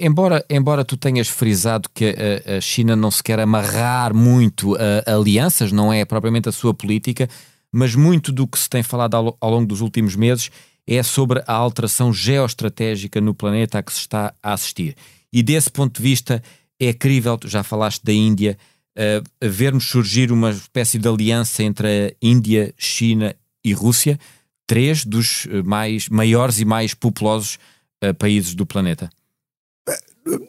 Embora, 0.00 0.44
embora 0.48 0.84
tu 0.84 0.96
tenhas 0.96 1.28
frisado 1.28 1.88
que 1.92 2.14
a, 2.46 2.60
China 2.60 2.94
não 2.94 3.10
se 3.10 3.22
quer 3.22 3.40
amarrar 3.40 4.14
muito 4.14 4.76
a, 4.76 5.10
a, 5.10 5.16
alianças, 5.16 5.72
não 5.72 5.92
é 5.92 6.04
propriamente 6.04 6.48
a 6.48 6.52
sua 6.52 6.72
política, 6.72 7.28
mas 7.72 7.94
muito 7.94 8.30
do 8.30 8.46
que 8.46 8.58
se 8.58 8.70
tem 8.70 8.82
falado 8.82 9.16
ao, 9.16 9.36
ao 9.40 9.50
longo 9.50 9.66
dos 9.66 9.80
últimos 9.80 10.14
meses 10.14 10.50
é 10.86 11.02
sobre 11.02 11.42
a 11.46 11.52
alteração 11.52 12.12
geoestratégica 12.12 13.20
no 13.20 13.34
planeta 13.34 13.78
a 13.78 13.82
que 13.82 13.92
se 13.92 14.00
está 14.00 14.32
a 14.42 14.52
assistir. 14.52 14.94
E 15.32 15.42
desse 15.42 15.70
ponto 15.70 15.96
de 15.96 16.02
vista 16.02 16.42
é 16.78 16.92
crível, 16.92 17.38
já 17.44 17.62
falaste 17.62 18.04
da 18.04 18.12
Índia, 18.12 18.56
a 18.96 19.48
vermos 19.48 19.88
surgir 19.88 20.30
uma 20.30 20.50
espécie 20.50 20.98
de 20.98 21.08
aliança 21.08 21.62
entre 21.62 21.88
a 21.88 22.14
Índia, 22.22 22.72
China 22.78 23.34
e 23.64 23.72
Rússia, 23.72 24.18
três 24.66 25.04
dos 25.04 25.46
eh, 25.50 25.62
mais 25.62 26.08
maiores 26.08 26.58
e 26.58 26.64
mais 26.64 26.94
populosos 26.94 27.58
uh, 28.02 28.14
países 28.14 28.54
do 28.54 28.66
planeta? 28.66 29.10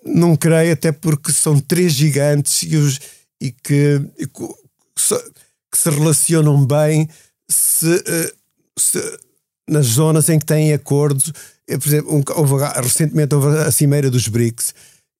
Não 0.05 0.36
creio, 0.36 0.73
até 0.73 0.91
porque 0.91 1.31
são 1.31 1.60
três 1.60 1.93
gigantes 1.93 2.63
e, 2.63 2.77
os, 2.77 2.99
e 3.41 3.51
que, 3.51 4.01
e 4.17 4.27
que, 4.27 4.47
que, 4.47 5.77
se 5.77 5.89
relacionam 5.89 6.65
bem 6.65 7.10
se, 7.49 7.88
uh, 7.88 8.79
se, 8.79 9.19
nas 9.69 9.86
zonas 9.88 10.29
em 10.29 10.39
que 10.39 10.45
têm 10.45 10.73
acordos. 10.73 11.34
Por 11.67 11.88
exemplo, 11.88 12.15
um, 12.15 12.23
houve, 12.36 12.63
recentemente 12.81 13.34
houve 13.34 13.58
a 13.58 13.71
Cimeira 13.71 14.10
dos 14.10 14.27
BRICS 14.27 14.73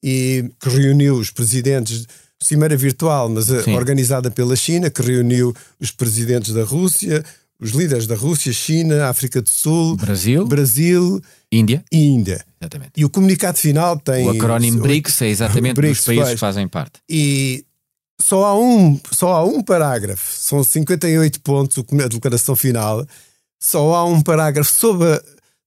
e 0.04 0.50
que 0.60 0.70
reuniu 0.70 1.16
os 1.16 1.32
presidentes 1.32 2.06
cimeira 2.46 2.78
virtual, 2.78 3.30
mas 3.30 3.50
eh, 3.50 3.64
Sim. 3.64 3.76
organizada 3.76 4.30
pela 4.30 4.56
China, 4.56 4.90
que 4.90 5.02
reuniu 5.02 5.54
os 5.80 5.92
presidentes 5.92 6.54
da 6.54 6.64
Rússia, 6.64 7.24
os 7.60 7.72
líderes 7.72 8.06
da 8.06 8.16
Rússia, 8.16 8.52
China, 8.54 9.08
África 9.10 9.42
do 9.42 9.50
Sul, 9.50 9.96
Brasil, 9.96 10.46
Brasil 10.46 11.22
Índia. 11.52 11.84
e 11.92 12.06
Índia. 12.06 12.46
Exatamente. 12.62 12.92
E 12.98 13.06
o 13.06 13.10
comunicado 13.10 13.58
final 13.58 13.98
tem. 14.00 14.28
O 14.28 14.32
acrónimo 14.32 14.82
BRICS 14.82 15.22
é 15.22 15.28
exatamente 15.28 15.76
BRICS, 15.80 15.98
dos 15.98 16.06
países 16.06 16.34
que 16.34 16.38
fazem 16.38 16.68
parte. 16.68 17.00
E 17.10 17.66
só 18.22 18.46
há, 18.46 18.60
um, 18.60 19.00
só 19.12 19.34
há 19.34 19.44
um 19.44 19.62
parágrafo, 19.62 20.24
são 20.32 20.64
58 20.64 21.42
pontos 21.42 21.84
a 22.04 22.08
declaração 22.08 22.56
final, 22.56 23.06
só 23.60 23.96
há 23.96 24.06
um 24.06 24.22
parágrafo 24.22 24.72
sobre 24.72 25.08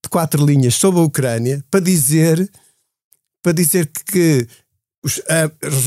de 0.03 0.09
quatro 0.11 0.45
linhas 0.45 0.75
sobre 0.75 1.01
a 1.01 1.05
Ucrânia 1.05 1.64
para 1.71 1.81
dizer, 1.81 2.51
para 3.43 3.53
dizer 3.53 3.91
que 4.11 4.47
os, 5.05 5.21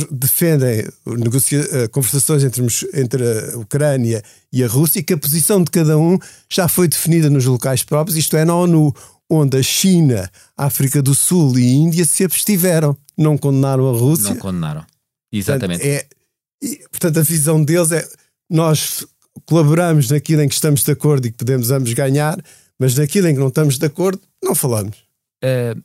defendem 0.09 0.87
negocia, 1.05 1.87
conversações 1.89 2.43
entre, 2.43 2.65
entre 2.93 3.23
a 3.23 3.57
Ucrânia 3.57 4.23
e 4.51 4.63
a 4.63 4.67
Rússia 4.67 4.99
e 4.99 5.03
que 5.03 5.13
a 5.13 5.17
posição 5.17 5.63
de 5.63 5.69
cada 5.69 5.97
um 5.97 6.17
já 6.49 6.67
foi 6.67 6.87
definida 6.87 7.29
nos 7.29 7.45
locais 7.45 7.83
próprios, 7.83 8.17
isto 8.17 8.37
é, 8.37 8.45
na 8.45 8.55
ONU, 8.55 8.93
onde 9.29 9.57
a 9.57 9.63
China, 9.63 10.29
a 10.57 10.65
África 10.65 11.01
do 11.01 11.13
Sul 11.13 11.57
e 11.57 11.63
a 11.63 11.71
Índia 11.71 12.05
se 12.05 12.23
abstiveram, 12.23 12.97
não 13.17 13.37
condenaram 13.37 13.89
a 13.89 13.97
Rússia. 13.97 14.29
Não 14.29 14.37
condenaram. 14.37 14.85
Exatamente. 15.31 15.79
Portanto, 15.79 16.15
é, 16.61 16.65
e, 16.65 16.77
portanto 16.89 17.19
a 17.19 17.23
visão 17.23 17.63
deles 17.63 17.91
é 17.91 18.07
nós 18.49 19.05
colaboramos 19.45 20.09
naquilo 20.09 20.41
em 20.41 20.47
que 20.47 20.53
estamos 20.53 20.83
de 20.83 20.91
acordo 20.91 21.27
e 21.27 21.31
que 21.31 21.37
podemos 21.37 21.71
ambos 21.71 21.93
ganhar, 21.93 22.37
mas 22.77 22.95
naquilo 22.95 23.27
em 23.27 23.33
que 23.33 23.39
não 23.39 23.47
estamos 23.47 23.77
de 23.77 23.85
acordo, 23.85 24.21
não 24.43 24.53
falamos. 24.53 24.97
Uh, 25.43 25.81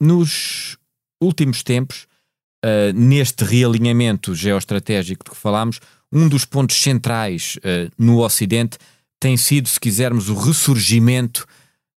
nos 0.00 0.78
últimos 1.20 1.62
tempos, 1.62 2.06
uh, 2.64 2.92
neste 2.94 3.44
realinhamento 3.44 4.34
geoestratégico 4.34 5.24
de 5.24 5.30
que 5.30 5.36
falámos, 5.36 5.80
um 6.10 6.28
dos 6.28 6.44
pontos 6.44 6.80
centrais 6.80 7.56
uh, 7.58 7.90
no 7.98 8.22
Ocidente 8.22 8.78
tem 9.20 9.36
sido, 9.36 9.68
se 9.68 9.78
quisermos, 9.78 10.28
o 10.28 10.34
ressurgimento 10.34 11.46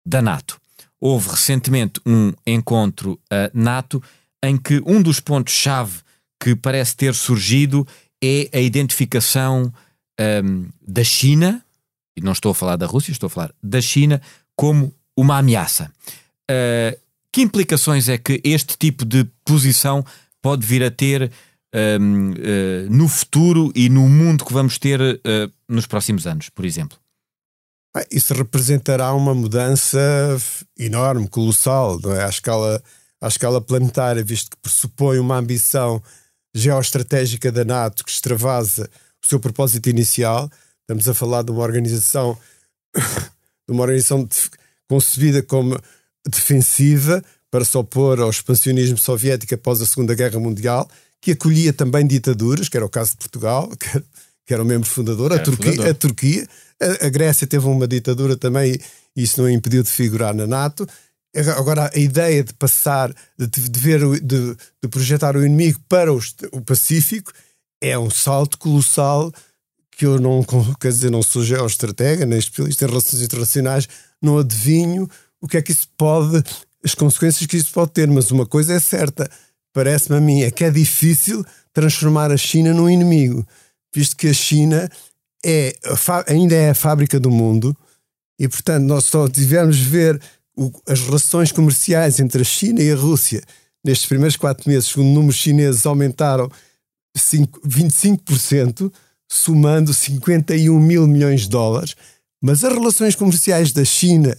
da 0.07 0.21
NATO. 0.21 0.61
Houve 1.01 1.31
recentemente 1.31 2.01
um 2.05 2.33
encontro 2.47 3.19
NATO 3.53 4.03
em 4.43 4.57
que 4.57 4.83
um 4.87 5.01
dos 5.03 5.21
pontos-chave 5.21 6.01
que 6.39 6.55
parece 6.55 6.95
ter 6.97 7.15
surgido 7.15 7.87
é 8.23 8.51
a 8.53 8.61
identificação 8.61 9.73
um, 10.45 10.67
da 10.87 11.03
China, 11.03 11.65
e 12.17 12.21
não 12.21 12.33
estou 12.33 12.53
a 12.53 12.55
falar 12.55 12.77
da 12.77 12.87
Rússia, 12.87 13.13
estou 13.13 13.27
a 13.27 13.31
falar 13.31 13.55
da 13.63 13.81
China, 13.81 14.21
como 14.55 14.95
uma 15.17 15.39
ameaça. 15.39 15.91
Uh, 16.51 16.99
que 17.33 17.43
implicações 17.43 18.09
é 18.09 18.17
que 18.17 18.41
este 18.45 18.77
tipo 18.79 19.05
de 19.05 19.25
posição 19.45 20.05
pode 20.45 20.67
vir 20.67 20.85
a 20.85 20.91
ter 20.91 21.33
um, 21.75 22.33
uh, 22.33 22.91
no 22.91 23.09
futuro 23.09 23.73
e 23.75 23.89
no 23.89 24.07
mundo 24.07 24.45
que 24.45 24.53
vamos 24.53 24.79
ter 24.79 25.01
uh, 25.01 25.51
nos 25.67 25.87
próximos 25.87 26.27
anos, 26.27 26.51
por 26.51 26.67
exemplo? 26.67 26.99
Isso 28.11 28.35
representará 28.35 29.15
uma 29.15 29.35
mudança 29.35 29.99
enorme, 30.79 31.29
colossal, 31.29 31.99
não 31.99 32.13
é? 32.13 32.25
à, 32.25 32.29
escala, 32.29 32.83
à 33.23 33.27
escala 33.27 33.59
planetária, 33.59 34.23
visto 34.23 34.51
que 34.51 34.59
pressupõe 34.59 35.19
uma 35.19 35.39
ambição 35.39 36.03
geoestratégica 36.55 37.51
da 37.51 37.65
NATO 37.65 38.05
que 38.05 38.11
extravasa 38.11 38.91
o 39.25 39.27
seu 39.27 39.41
propósito 39.41 39.89
inicial. 39.89 40.51
Estamos 40.83 41.09
a 41.09 41.15
falar 41.15 41.43
de 41.43 41.53
uma 41.53 41.63
organização, 41.63 42.37
de 42.95 43.73
uma 43.73 43.81
organização 43.81 44.29
concebida 44.91 45.43
como 45.43 45.81
defensiva 46.29 47.25
para 47.55 47.65
se 47.65 47.79
opor 47.79 48.19
ao 48.19 48.31
expansionismo 48.31 48.99
soviético 48.99 49.55
após 49.55 49.81
a 49.81 49.87
Segunda 49.87 50.13
Guerra 50.13 50.41
Mundial, 50.41 50.91
que 51.21 51.31
acolhia 51.31 51.73
também 51.73 52.05
ditaduras, 52.05 52.69
que 52.69 52.77
era 52.77 52.85
o 52.85 52.89
caso 52.89 53.13
de 53.13 53.19
Portugal, 53.19 53.71
que, 53.79 54.03
que 54.45 54.53
era 54.53 54.61
o 54.61 54.67
membro 54.67 54.91
fundador, 54.91 55.33
a 55.33 55.39
Turquia, 55.39 55.71
fundador. 55.71 55.93
a 55.93 55.95
Turquia, 55.95 56.49
a, 56.83 57.07
a, 57.07 57.09
Grécia 57.09 57.47
teve 57.47 57.65
uma 57.65 57.87
ditadura 57.87 58.37
também 58.37 58.77
e 59.15 59.23
isso 59.23 59.41
não 59.41 59.49
impediu 59.49 59.85
de 59.85 59.89
figurar 59.89 60.35
na 60.35 60.49
NATO. 60.49 60.85
Agora, 61.57 61.93
a 61.95 61.97
ideia 61.97 62.43
de 62.43 62.53
passar, 62.55 63.15
de, 63.39 63.47
de 63.47 63.79
ver, 63.79 64.01
de, 64.21 64.57
de, 64.83 64.89
projetar 64.91 65.37
o 65.37 65.47
inimigo 65.47 65.79
para 65.89 66.13
o, 66.13 66.19
o 66.51 66.61
Pacífico 66.61 67.31
é 67.81 67.97
um 67.97 68.11
salto 68.11 68.59
colossal 68.59 69.33
que 69.93 70.05
eu 70.05 70.19
não, 70.19 70.45
quer 70.81 70.89
dizer, 70.89 71.09
não 71.09 71.23
sou 71.23 71.45
geoestratega, 71.45 72.27
nem 72.27 72.37
especialista 72.37 72.85
em 72.85 72.89
relações 72.89 73.23
internacionais, 73.23 73.89
não 74.21 74.39
adivinho 74.39 75.09
o 75.41 75.47
que 75.47 75.57
é 75.57 75.63
que 75.63 75.71
isso 75.71 75.87
pode, 75.97 76.43
as 76.85 76.95
consequências 76.95 77.47
que 77.47 77.57
isso 77.57 77.73
pode 77.73 77.93
ter, 77.93 78.09
mas 78.09 78.31
uma 78.31 78.47
coisa 78.47 78.75
é 78.75 78.81
certa, 78.81 79.29
parece-me 79.73 80.19
a 80.19 80.21
mim, 80.21 80.43
é 80.43 80.51
que 80.51 80.65
é 80.65 80.71
difícil 80.71 81.45
transformar 81.73 82.31
a 82.31 82.37
China 82.37 82.73
num 82.75 82.89
inimigo, 82.89 83.47
visto 83.93 84.17
que 84.17 84.29
a 84.29 84.35
China 84.35 84.89
é, 85.45 85.75
ainda 86.27 86.55
é 86.55 86.71
a 86.71 86.75
fábrica 86.75 87.19
do 87.19 87.31
mundo 87.31 87.77
e, 88.39 88.49
portanto, 88.49 88.85
nós 88.85 89.05
só 89.05 89.29
tivemos 89.29 89.79
ver 89.79 90.21
o, 90.57 90.71
as 90.89 91.01
relações 91.01 91.53
comerciais 91.53 92.21
entre 92.21 92.43
a 92.43 92.45
China 92.45 92.83
e 92.83 92.91
a 92.91 92.97
Rússia 92.97 93.43
nestes 93.85 94.07
primeiros 94.07 94.37
quatro 94.37 94.69
meses, 94.69 94.89
segundo 94.89 95.13
números 95.13 95.37
chineses, 95.37 95.85
aumentaram 95.85 96.51
5, 97.17 97.61
25%, 97.69 98.91
somando 99.31 99.93
51 99.93 100.79
mil 100.81 101.07
milhões 101.07 101.43
de 101.43 101.51
dólares. 101.51 101.95
Mas 102.43 102.65
as 102.65 102.73
relações 102.73 103.15
comerciais 103.15 103.73
da 103.73 103.85
China 103.85 104.35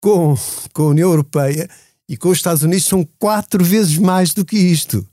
com, 0.00 0.34
com 0.72 0.82
a 0.82 0.88
União 0.88 1.10
Europeia 1.10 1.68
e 2.08 2.16
com 2.16 2.28
os 2.28 2.38
Estados 2.38 2.62
Unidos 2.62 2.86
são 2.86 3.06
quatro 3.18 3.64
vezes 3.64 3.98
mais 3.98 4.32
do 4.32 4.44
que 4.44 4.56
isto. 4.56 5.06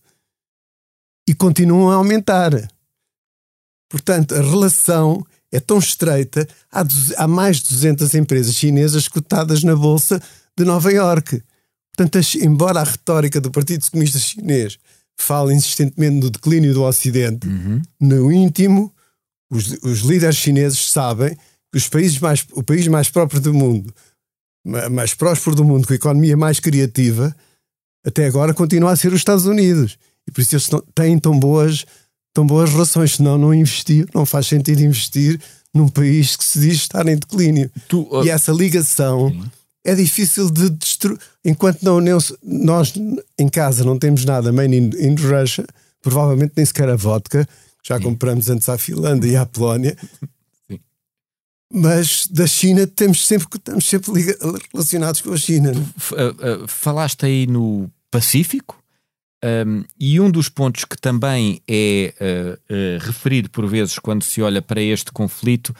E 1.27 1.33
continuam 1.33 1.91
a 1.91 1.95
aumentar. 1.95 2.51
Portanto, 3.89 4.35
a 4.35 4.41
relação 4.41 5.25
é 5.51 5.59
tão 5.59 5.79
estreita, 5.79 6.47
há, 6.71 6.83
há 7.17 7.27
mais 7.27 7.57
de 7.57 7.69
200 7.69 8.13
empresas 8.15 8.55
chinesas 8.55 9.07
cotadas 9.07 9.63
na 9.63 9.75
Bolsa 9.75 10.21
de 10.57 10.65
Nova 10.65 10.91
Iorque. 10.91 11.41
Portanto, 11.95 12.19
embora 12.41 12.81
a 12.81 12.83
retórica 12.83 13.39
do 13.39 13.51
Partido 13.51 13.89
Comunista 13.89 14.19
Chinês 14.19 14.77
fale 15.17 15.53
insistentemente 15.53 16.17
no 16.17 16.29
declínio 16.29 16.73
do 16.73 16.83
Ocidente, 16.83 17.47
uhum. 17.47 17.81
no 18.01 18.31
íntimo, 18.31 18.93
os, 19.49 19.71
os, 19.81 19.99
líderes 19.99 20.35
chineses 20.35 20.91
sabem 20.91 21.37
que 21.71 21.77
os 21.77 21.87
países 21.87 22.19
mais, 22.19 22.45
o 22.51 22.61
país 22.61 22.87
mais 22.87 23.09
próprio 23.09 23.39
do 23.39 23.53
mundo, 23.53 23.93
mais 24.65 25.13
próspero 25.13 25.55
do 25.55 25.63
mundo, 25.63 25.85
com 25.85 25.93
a 25.93 25.95
economia 25.95 26.35
mais 26.35 26.59
criativa, 26.59 27.35
até 28.05 28.25
agora 28.25 28.53
continua 28.53 28.91
a 28.91 28.95
ser 28.95 29.13
os 29.13 29.19
Estados 29.19 29.45
Unidos. 29.45 29.97
E 30.27 30.31
por 30.31 30.41
isso 30.41 30.55
eles 30.55 30.69
têm 30.93 31.19
tão 31.19 31.39
boas 31.39 31.85
tão 32.35 32.45
boas 32.45 32.69
relações, 32.69 33.15
senão 33.15 33.37
não 33.37 33.53
investir, 33.53 34.05
não 34.13 34.25
faz 34.25 34.47
sentido 34.47 34.83
investir 34.83 35.39
num 35.73 35.87
país 35.87 36.35
que 36.35 36.43
se 36.43 36.59
diz 36.59 36.73
estar 36.79 37.07
em 37.07 37.15
declínio. 37.15 37.71
Tu, 37.87 38.01
uh... 38.11 38.25
E 38.25 38.29
essa 38.29 38.51
ligação 38.51 39.29
Sim. 39.29 39.43
é 39.85 39.95
difícil 39.95 40.51
de 40.51 40.69
destruir. 40.69 41.17
Enquanto 41.45 41.81
não, 41.81 42.01
nós 42.43 42.93
em 43.39 43.47
casa 43.47 43.85
não 43.85 43.97
temos 43.97 44.25
nada 44.25 44.51
made 44.51 44.75
in, 44.75 44.89
in 44.99 45.15
Russia, 45.15 45.65
provavelmente 46.01 46.51
nem 46.57 46.65
sequer 46.65 46.89
a 46.89 46.97
vodka, 46.97 47.47
já 47.81 47.99
compramos 48.01 48.49
antes 48.49 48.67
à 48.67 48.77
Finlândia 48.77 49.29
e 49.29 49.35
à 49.37 49.45
Polónia. 49.45 49.95
Mas 51.75 52.25
da 52.27 52.47
China 52.47 52.87
temos 52.87 53.27
sempre, 53.27 53.47
estamos 53.53 53.85
sempre 53.85 54.11
relacionados 54.71 55.19
com 55.19 55.33
a 55.33 55.37
China. 55.37 55.73
Tu, 55.73 56.15
uh, 56.15 56.63
uh, 56.63 56.67
falaste 56.69 57.25
aí 57.25 57.45
no 57.45 57.91
Pacífico? 58.09 58.81
Um, 59.43 59.83
e 59.99 60.19
um 60.19 60.31
dos 60.31 60.47
pontos 60.49 60.85
que 60.85 60.97
também 60.97 61.61
é 61.67 62.13
uh, 62.19 62.73
uh, 62.73 63.05
referido 63.05 63.49
por 63.49 63.67
vezes 63.67 63.99
quando 63.99 64.23
se 64.23 64.41
olha 64.41 64.61
para 64.61 64.81
este 64.81 65.11
conflito 65.11 65.75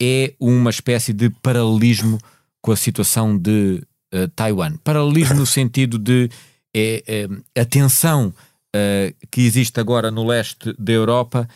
é 0.00 0.32
uma 0.40 0.70
espécie 0.70 1.12
de 1.12 1.28
paralelismo 1.28 2.18
com 2.62 2.72
a 2.72 2.76
situação 2.76 3.36
de 3.36 3.82
uh, 4.14 4.28
Taiwan. 4.28 4.76
Paralelismo 4.84 5.34
no 5.34 5.46
sentido 5.46 5.98
de 5.98 6.30
é, 6.74 7.28
é, 7.54 7.60
a 7.60 7.64
tensão 7.64 8.32
que 9.30 9.42
existe 9.42 9.78
agora 9.78 10.10
no 10.10 10.26
leste 10.26 10.74
da 10.78 10.92
Europa 10.92 11.46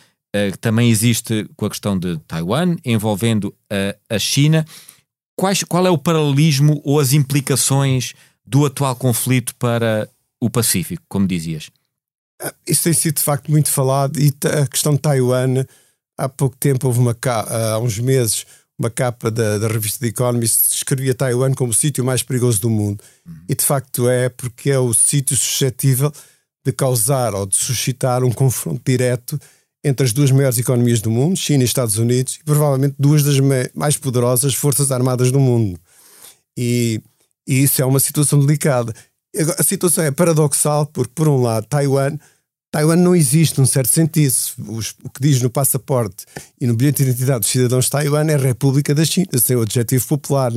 também 0.59 0.89
existe 0.89 1.49
com 1.55 1.65
a 1.65 1.69
questão 1.69 1.97
de 1.97 2.17
Taiwan, 2.27 2.75
envolvendo 2.83 3.53
a 4.09 4.19
China. 4.19 4.65
Quais, 5.35 5.63
qual 5.63 5.85
é 5.85 5.89
o 5.89 5.97
paralelismo 5.97 6.81
ou 6.83 6.99
as 6.99 7.13
implicações 7.13 8.13
do 8.45 8.65
atual 8.65 8.95
conflito 8.95 9.55
para 9.55 10.09
o 10.41 10.49
Pacífico, 10.49 11.03
como 11.07 11.27
dizias? 11.27 11.69
Ah, 12.41 12.53
isso 12.65 12.83
tem 12.83 12.93
sido 12.93 13.15
de 13.15 13.23
facto 13.23 13.51
muito 13.51 13.69
falado 13.69 14.19
e 14.19 14.33
a 14.61 14.67
questão 14.67 14.93
de 14.93 14.99
Taiwan, 14.99 15.65
há 16.17 16.29
pouco 16.29 16.55
tempo 16.57 16.87
houve 16.87 16.99
uma 16.99 17.15
há 17.23 17.79
uns 17.79 17.99
meses 17.99 18.45
uma 18.79 18.89
capa 18.89 19.31
da, 19.31 19.57
da 19.57 19.67
revista 19.67 19.99
The 19.99 20.07
Economist 20.07 20.69
descrevia 20.69 21.15
Taiwan 21.15 21.53
como 21.53 21.71
o 21.71 21.73
sítio 21.73 22.05
mais 22.05 22.21
perigoso 22.21 22.61
do 22.61 22.69
mundo. 22.69 23.03
Uhum. 23.25 23.35
E 23.49 23.55
de 23.55 23.65
facto 23.65 24.07
é, 24.07 24.29
porque 24.29 24.69
é 24.69 24.79
o 24.79 24.93
sítio 24.93 25.35
suscetível 25.35 26.11
de 26.63 26.71
causar 26.71 27.33
ou 27.33 27.45
de 27.45 27.55
suscitar 27.55 28.23
um 28.23 28.31
confronto 28.31 28.81
direto 28.85 29.39
entre 29.87 30.05
as 30.05 30.13
duas 30.13 30.31
maiores 30.31 30.57
economias 30.57 31.01
do 31.01 31.09
mundo, 31.09 31.35
China 31.37 31.63
e 31.63 31.65
Estados 31.65 31.97
Unidos, 31.97 32.35
e 32.35 32.43
provavelmente 32.43 32.95
duas 32.99 33.23
das 33.23 33.37
mais 33.73 33.97
poderosas 33.97 34.53
forças 34.53 34.91
armadas 34.91 35.31
do 35.31 35.39
mundo. 35.39 35.79
E, 36.57 37.01
e 37.47 37.63
isso 37.63 37.81
é 37.81 37.85
uma 37.85 37.99
situação 37.99 38.39
delicada 38.39 38.93
a 39.57 39.63
situação 39.63 40.03
é 40.03 40.11
paradoxal 40.11 40.85
porque, 40.87 41.11
por 41.13 41.27
um 41.27 41.41
lado, 41.41 41.67
Taiwan, 41.67 42.17
Taiwan 42.71 42.95
não 42.95 43.15
existe 43.15 43.59
num 43.59 43.65
certo 43.65 43.89
sentido. 43.89 44.33
o 45.03 45.09
que 45.09 45.21
diz 45.21 45.41
no 45.41 45.49
passaporte 45.49 46.25
e 46.59 46.67
no 46.67 46.75
bilhete 46.75 47.03
de 47.03 47.09
identidade 47.09 47.41
dos 47.41 47.49
cidadãos 47.49 47.85
de 47.85 47.91
Taiwan 47.91 48.27
é 48.29 48.37
República 48.37 48.93
da 48.93 49.05
China, 49.05 49.27
sem 49.39 49.55
o 49.55 49.61
adjetivo 49.61 50.07
popular. 50.07 50.51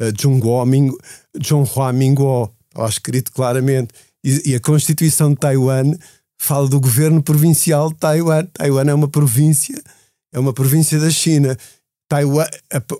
É? 0.00 0.12
Zhonghua 0.12 0.64
Mingguo, 1.92 2.52
está 2.70 2.88
escrito 2.88 3.32
claramente. 3.32 3.92
E, 4.24 4.50
e 4.50 4.54
a 4.54 4.60
Constituição 4.60 5.30
de 5.30 5.36
Taiwan 5.36 5.94
fala 6.38 6.68
do 6.68 6.80
governo 6.80 7.22
provincial 7.22 7.90
de 7.90 7.98
Taiwan. 7.98 8.46
Taiwan 8.46 8.90
é 8.90 8.94
uma 8.94 9.08
província, 9.08 9.82
é 10.32 10.38
uma 10.38 10.52
província 10.52 10.98
da 10.98 11.10
China. 11.10 11.56
Taiwan, 12.08 12.46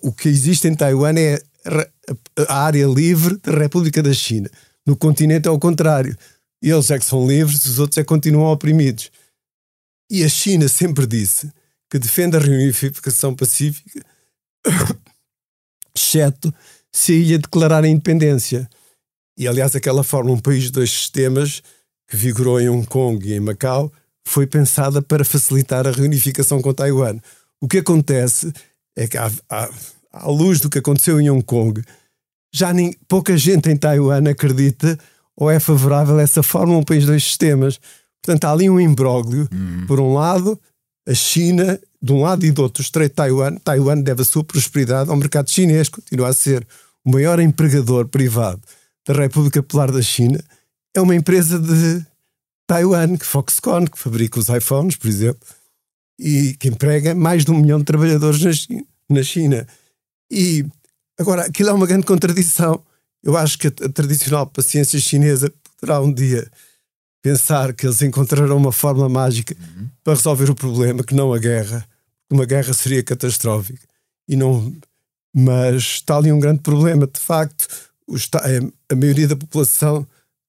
o 0.02 0.12
que 0.12 0.28
existe 0.28 0.68
em 0.68 0.74
Taiwan 0.74 1.14
é 1.16 1.40
a 2.48 2.64
área 2.64 2.86
livre 2.86 3.38
da 3.38 3.52
República 3.52 4.02
da 4.02 4.12
China. 4.12 4.50
No 4.86 4.96
continente 4.96 5.48
é 5.48 5.50
o 5.50 5.58
contrário. 5.58 6.16
eles 6.62 6.90
é 6.90 6.98
que 6.98 7.04
são 7.04 7.26
livres, 7.26 7.64
os 7.66 7.78
outros 7.78 7.98
é 7.98 8.02
que 8.02 8.08
continuam 8.08 8.52
oprimidos. 8.52 9.10
E 10.10 10.24
a 10.24 10.28
China 10.28 10.68
sempre 10.68 11.06
disse 11.06 11.52
que 11.90 11.98
defende 11.98 12.36
a 12.36 12.40
reunificação 12.40 13.34
pacífica, 13.34 14.04
exceto 15.94 16.52
se 16.92 17.12
a 17.12 17.16
ilha 17.16 17.38
declarar 17.38 17.84
a 17.84 17.88
independência. 17.88 18.68
E 19.38 19.46
aliás, 19.46 19.76
aquela 19.76 20.02
forma 20.02 20.32
um 20.32 20.40
país 20.40 20.70
dois 20.70 20.90
sistemas 20.90 21.62
que 22.08 22.16
vigorou 22.16 22.60
em 22.60 22.68
Hong 22.68 22.86
Kong 22.86 23.28
e 23.28 23.34
em 23.34 23.40
Macau 23.40 23.92
foi 24.26 24.46
pensada 24.46 25.00
para 25.00 25.24
facilitar 25.24 25.86
a 25.86 25.90
reunificação 25.90 26.60
com 26.60 26.74
Taiwan. 26.74 27.18
O 27.60 27.68
que 27.68 27.78
acontece 27.78 28.52
é 28.96 29.06
que, 29.06 29.16
à, 29.16 29.30
à, 29.48 29.68
à 30.12 30.28
luz 30.28 30.60
do 30.60 30.70
que 30.70 30.78
aconteceu 30.78 31.20
em 31.20 31.30
Hong 31.30 31.42
Kong, 31.42 31.82
já 32.52 32.72
nem, 32.72 32.94
pouca 33.06 33.36
gente 33.36 33.70
em 33.70 33.76
Taiwan 33.76 34.28
acredita 34.28 34.98
ou 35.36 35.50
é 35.50 35.60
favorável 35.60 36.18
a 36.18 36.22
essa 36.22 36.42
forma 36.42 36.76
um 36.76 36.82
país 36.82 37.06
dois 37.06 37.22
sistemas. 37.22 37.78
Portanto, 38.22 38.44
há 38.44 38.52
ali 38.52 38.68
um 38.68 38.80
imbróglio. 38.80 39.48
Uhum. 39.52 39.86
Por 39.86 40.00
um 40.00 40.12
lado, 40.12 40.58
a 41.06 41.14
China, 41.14 41.78
de 42.02 42.12
um 42.12 42.22
lado 42.22 42.44
e 42.44 42.50
do 42.50 42.62
outro, 42.62 42.82
o 42.82 42.84
Estreito 42.84 43.12
de 43.12 43.16
Taiwan. 43.16 43.54
Taiwan 43.56 44.00
deve 44.00 44.22
a 44.22 44.24
sua 44.24 44.42
prosperidade 44.42 45.10
ao 45.10 45.16
mercado 45.16 45.50
chinês, 45.50 45.88
continua 45.88 46.28
a 46.28 46.32
ser 46.32 46.66
o 47.04 47.10
maior 47.10 47.38
empregador 47.38 48.08
privado 48.08 48.60
da 49.06 49.14
República 49.14 49.62
Popular 49.62 49.92
da 49.92 50.02
China. 50.02 50.42
É 50.94 51.00
uma 51.00 51.14
empresa 51.14 51.58
de 51.58 52.04
Taiwan, 52.66 53.16
que 53.16 53.26
Foxconn, 53.26 53.86
que 53.86 53.98
fabrica 53.98 54.38
os 54.38 54.48
iPhones, 54.48 54.96
por 54.96 55.08
exemplo, 55.08 55.46
e 56.18 56.54
que 56.54 56.68
emprega 56.68 57.14
mais 57.14 57.44
de 57.44 57.50
um 57.50 57.58
milhão 57.58 57.78
de 57.78 57.84
trabalhadores 57.84 58.40
na 58.42 58.52
China. 58.52 58.84
Na 59.08 59.22
China. 59.22 59.66
E 60.30 60.66
agora, 61.18 61.46
aquilo 61.46 61.70
é 61.70 61.72
uma 61.72 61.86
grande 61.86 62.06
contradição. 62.06 62.82
Eu 63.22 63.36
acho 63.36 63.58
que 63.58 63.68
a, 63.68 63.70
a 63.86 63.88
tradicional 63.88 64.46
paciência 64.46 64.98
chinesa 64.98 65.52
poderá 65.80 66.00
um 66.00 66.12
dia 66.12 66.48
pensar 67.22 67.72
que 67.72 67.86
eles 67.86 68.02
encontrarão 68.02 68.56
uma 68.56 68.72
fórmula 68.72 69.08
mágica 69.08 69.56
uhum. 69.58 69.88
para 70.04 70.14
resolver 70.14 70.50
o 70.50 70.54
problema, 70.54 71.02
que 71.02 71.14
não 71.14 71.32
a 71.32 71.38
guerra. 71.38 71.86
Uma 72.30 72.44
guerra 72.44 72.72
seria 72.74 73.02
catastrófica. 73.02 73.80
E 74.28 74.36
não, 74.36 74.74
mas 75.34 75.82
está 75.82 76.16
ali 76.16 76.30
um 76.30 76.40
grande 76.40 76.60
problema. 76.60 77.06
De 77.06 77.18
facto, 77.18 77.66
os, 78.06 78.28
a 78.90 78.94
maioria 78.94 79.28
da 79.28 79.36
população 79.36 80.06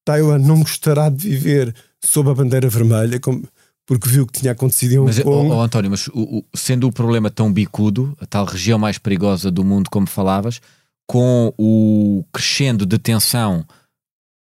Taiwan 0.09 0.39
não 0.39 0.61
gostará 0.61 1.07
de 1.07 1.29
viver 1.29 1.75
sob 2.03 2.31
a 2.31 2.33
bandeira 2.33 2.67
vermelha, 2.67 3.19
como, 3.19 3.47
porque 3.85 4.09
viu 4.09 4.23
o 4.23 4.25
que 4.25 4.39
tinha 4.39 4.53
acontecido 4.53 4.93
em 4.93 4.97
Hong 4.97 5.05
mas, 5.05 5.19
Kong. 5.19 5.51
Oh, 5.51 5.55
oh, 5.55 5.61
António, 5.61 5.91
mas 5.91 6.07
o, 6.07 6.39
o, 6.39 6.45
sendo 6.57 6.87
o 6.87 6.91
problema 6.91 7.29
tão 7.29 7.53
bicudo, 7.53 8.17
a 8.19 8.25
tal 8.25 8.43
região 8.45 8.79
mais 8.79 8.97
perigosa 8.97 9.51
do 9.51 9.63
mundo, 9.63 9.87
como 9.91 10.07
falavas, 10.07 10.59
com 11.07 11.53
o 11.59 12.25
crescendo 12.33 12.87
de 12.87 12.97
tensão 12.97 13.63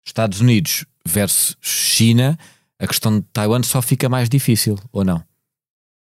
Estados 0.06 0.40
Unidos 0.40 0.86
versus 1.04 1.58
China, 1.60 2.38
a 2.80 2.86
questão 2.86 3.20
de 3.20 3.26
Taiwan 3.34 3.64
só 3.64 3.82
fica 3.82 4.08
mais 4.08 4.30
difícil, 4.30 4.78
ou 4.92 5.04
não? 5.04 5.24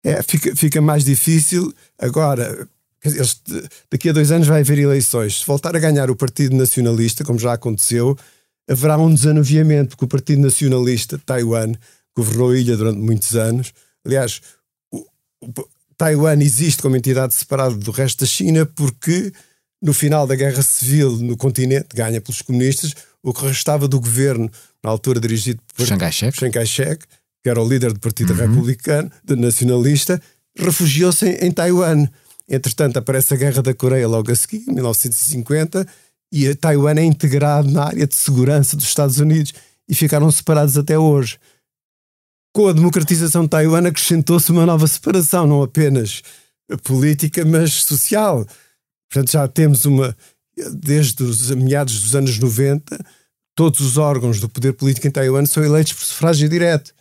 É, 0.04 0.22
fica, 0.22 0.54
fica 0.54 0.80
mais 0.80 1.04
difícil. 1.04 1.74
Agora, 1.98 2.68
eles, 3.04 3.42
daqui 3.90 4.08
a 4.08 4.12
dois 4.12 4.30
anos 4.30 4.46
vai 4.46 4.60
haver 4.60 4.78
eleições. 4.78 5.40
Se 5.40 5.46
voltar 5.46 5.74
a 5.74 5.80
ganhar 5.80 6.10
o 6.10 6.16
Partido 6.16 6.54
Nacionalista, 6.54 7.24
como 7.24 7.40
já 7.40 7.54
aconteceu, 7.54 8.16
haverá 8.68 8.98
um 8.98 9.12
desanuviamento, 9.12 9.90
porque 9.90 10.04
o 10.04 10.08
Partido 10.08 10.42
Nacionalista, 10.42 11.18
Taiwan, 11.18 11.72
governou 12.16 12.50
a 12.50 12.58
ilha 12.58 12.76
durante 12.76 12.98
muitos 12.98 13.34
anos. 13.34 13.72
Aliás, 14.04 14.40
o, 14.92 15.04
o, 15.40 15.52
Taiwan 15.96 16.40
existe 16.40 16.82
como 16.82 16.96
entidade 16.96 17.34
separada 17.34 17.74
do 17.74 17.90
resto 17.90 18.20
da 18.20 18.26
China 18.26 18.66
porque 18.66 19.32
no 19.80 19.92
final 19.92 20.26
da 20.26 20.34
guerra 20.34 20.62
civil 20.62 21.16
no 21.18 21.36
continente, 21.36 21.88
ganha 21.94 22.20
pelos 22.20 22.42
comunistas, 22.42 22.94
o 23.22 23.32
que 23.32 23.46
restava 23.46 23.88
do 23.88 24.00
governo, 24.00 24.50
na 24.82 24.90
altura 24.90 25.20
dirigido 25.20 25.60
por 25.74 25.86
Chiang 25.86 26.52
Kai-shek, 26.52 27.04
que 27.42 27.48
era 27.48 27.60
o 27.60 27.68
líder 27.68 27.92
do 27.92 28.00
Partido 28.00 28.32
uhum. 28.32 28.40
Republicano, 28.40 29.10
nacionalista, 29.36 30.20
refugiou-se 30.56 31.26
em, 31.26 31.46
em 31.46 31.52
Taiwan. 31.52 32.08
Entretanto, 32.48 32.98
aparece 32.98 33.34
a 33.34 33.36
Guerra 33.36 33.62
da 33.62 33.74
Coreia 33.74 34.08
logo 34.08 34.32
a 34.32 34.36
seguir, 34.36 34.64
em 34.68 34.74
1950, 34.74 35.86
e 36.32 36.48
a 36.48 36.54
Taiwan 36.54 36.94
é 36.98 37.04
integrado 37.04 37.70
na 37.70 37.84
área 37.84 38.06
de 38.06 38.14
segurança 38.14 38.76
dos 38.76 38.86
Estados 38.86 39.18
Unidos 39.18 39.52
e 39.88 39.94
ficaram 39.94 40.30
separados 40.30 40.76
até 40.76 40.98
hoje. 40.98 41.38
Com 42.52 42.68
a 42.68 42.72
democratização 42.72 43.42
de 43.42 43.48
Taiwan 43.48 43.86
acrescentou-se 43.86 44.50
uma 44.50 44.66
nova 44.66 44.86
separação, 44.86 45.46
não 45.46 45.62
apenas 45.62 46.22
política, 46.82 47.44
mas 47.44 47.72
social. 47.84 48.46
Portanto, 49.10 49.32
já 49.32 49.48
temos 49.48 49.84
uma, 49.84 50.14
desde 50.74 51.22
os 51.22 51.50
meados 51.50 52.00
dos 52.00 52.14
anos 52.14 52.38
90, 52.38 52.98
todos 53.54 53.80
os 53.80 53.96
órgãos 53.96 54.40
do 54.40 54.48
poder 54.48 54.72
político 54.74 55.06
em 55.06 55.10
Taiwan 55.10 55.46
são 55.46 55.64
eleitos 55.64 55.94
por 55.94 56.04
sufrágio 56.04 56.48
direto. 56.48 56.92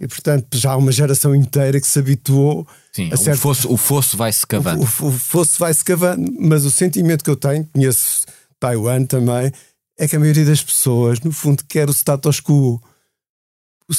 E, 0.00 0.08
portanto, 0.08 0.56
já 0.56 0.72
há 0.72 0.76
uma 0.76 0.90
geração 0.90 1.34
inteira 1.34 1.78
que 1.78 1.86
se 1.86 1.98
habituou 1.98 2.66
Sim, 2.90 3.10
a 3.12 3.16
certo... 3.18 3.36
o, 3.36 3.40
fosso, 3.40 3.72
o 3.74 3.76
fosso 3.76 4.16
vai-se 4.16 4.46
cavando. 4.46 4.82
O, 4.82 5.04
o, 5.04 5.08
o 5.08 5.12
fosso 5.12 5.58
vai-se 5.58 5.84
cavando, 5.84 6.32
mas 6.40 6.64
o 6.64 6.70
sentimento 6.70 7.22
que 7.22 7.28
eu 7.28 7.36
tenho, 7.36 7.66
conheço 7.66 8.24
Taiwan 8.60 9.06
também, 9.06 9.50
é 9.98 10.06
que 10.06 10.16
a 10.16 10.20
maioria 10.20 10.44
das 10.44 10.62
pessoas, 10.62 11.20
no 11.20 11.32
fundo, 11.32 11.64
quer 11.64 11.88
o 11.88 11.92
status 11.92 12.40
quo. 12.40 12.80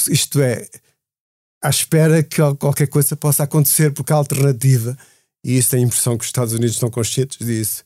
Isto 0.08 0.40
é, 0.40 0.66
à 1.62 1.68
espera 1.68 2.22
que 2.22 2.36
qualquer 2.58 2.86
coisa 2.86 3.14
possa 3.14 3.42
acontecer, 3.42 3.92
porque 3.92 4.12
a 4.12 4.16
alternativa 4.16 4.96
e 5.44 5.58
isso 5.58 5.70
tem 5.70 5.82
a 5.82 5.86
impressão 5.86 6.16
que 6.16 6.22
os 6.22 6.28
Estados 6.28 6.52
Unidos 6.52 6.74
estão 6.74 6.90
conscientes 6.90 7.44
disso. 7.44 7.84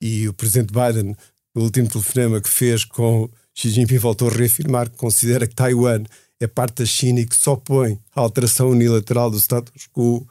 E 0.00 0.26
o 0.28 0.32
presidente 0.32 0.72
Biden, 0.72 1.16
no 1.54 1.62
último 1.62 1.88
telefonema 1.88 2.40
que 2.40 2.48
fez 2.48 2.84
com 2.84 3.28
Xi 3.54 3.70
Jinping, 3.70 3.98
voltou 3.98 4.28
a 4.28 4.32
reafirmar 4.32 4.90
que 4.90 4.96
considera 4.96 5.46
que 5.46 5.54
Taiwan 5.54 6.04
é 6.40 6.46
parte 6.46 6.82
da 6.82 6.86
China 6.86 7.20
e 7.20 7.26
que 7.26 7.36
só 7.36 7.56
põe 7.56 8.00
a 8.14 8.20
alteração 8.20 8.70
unilateral 8.70 9.30
do 9.30 9.38
status 9.38 9.86
quo. 9.92 10.26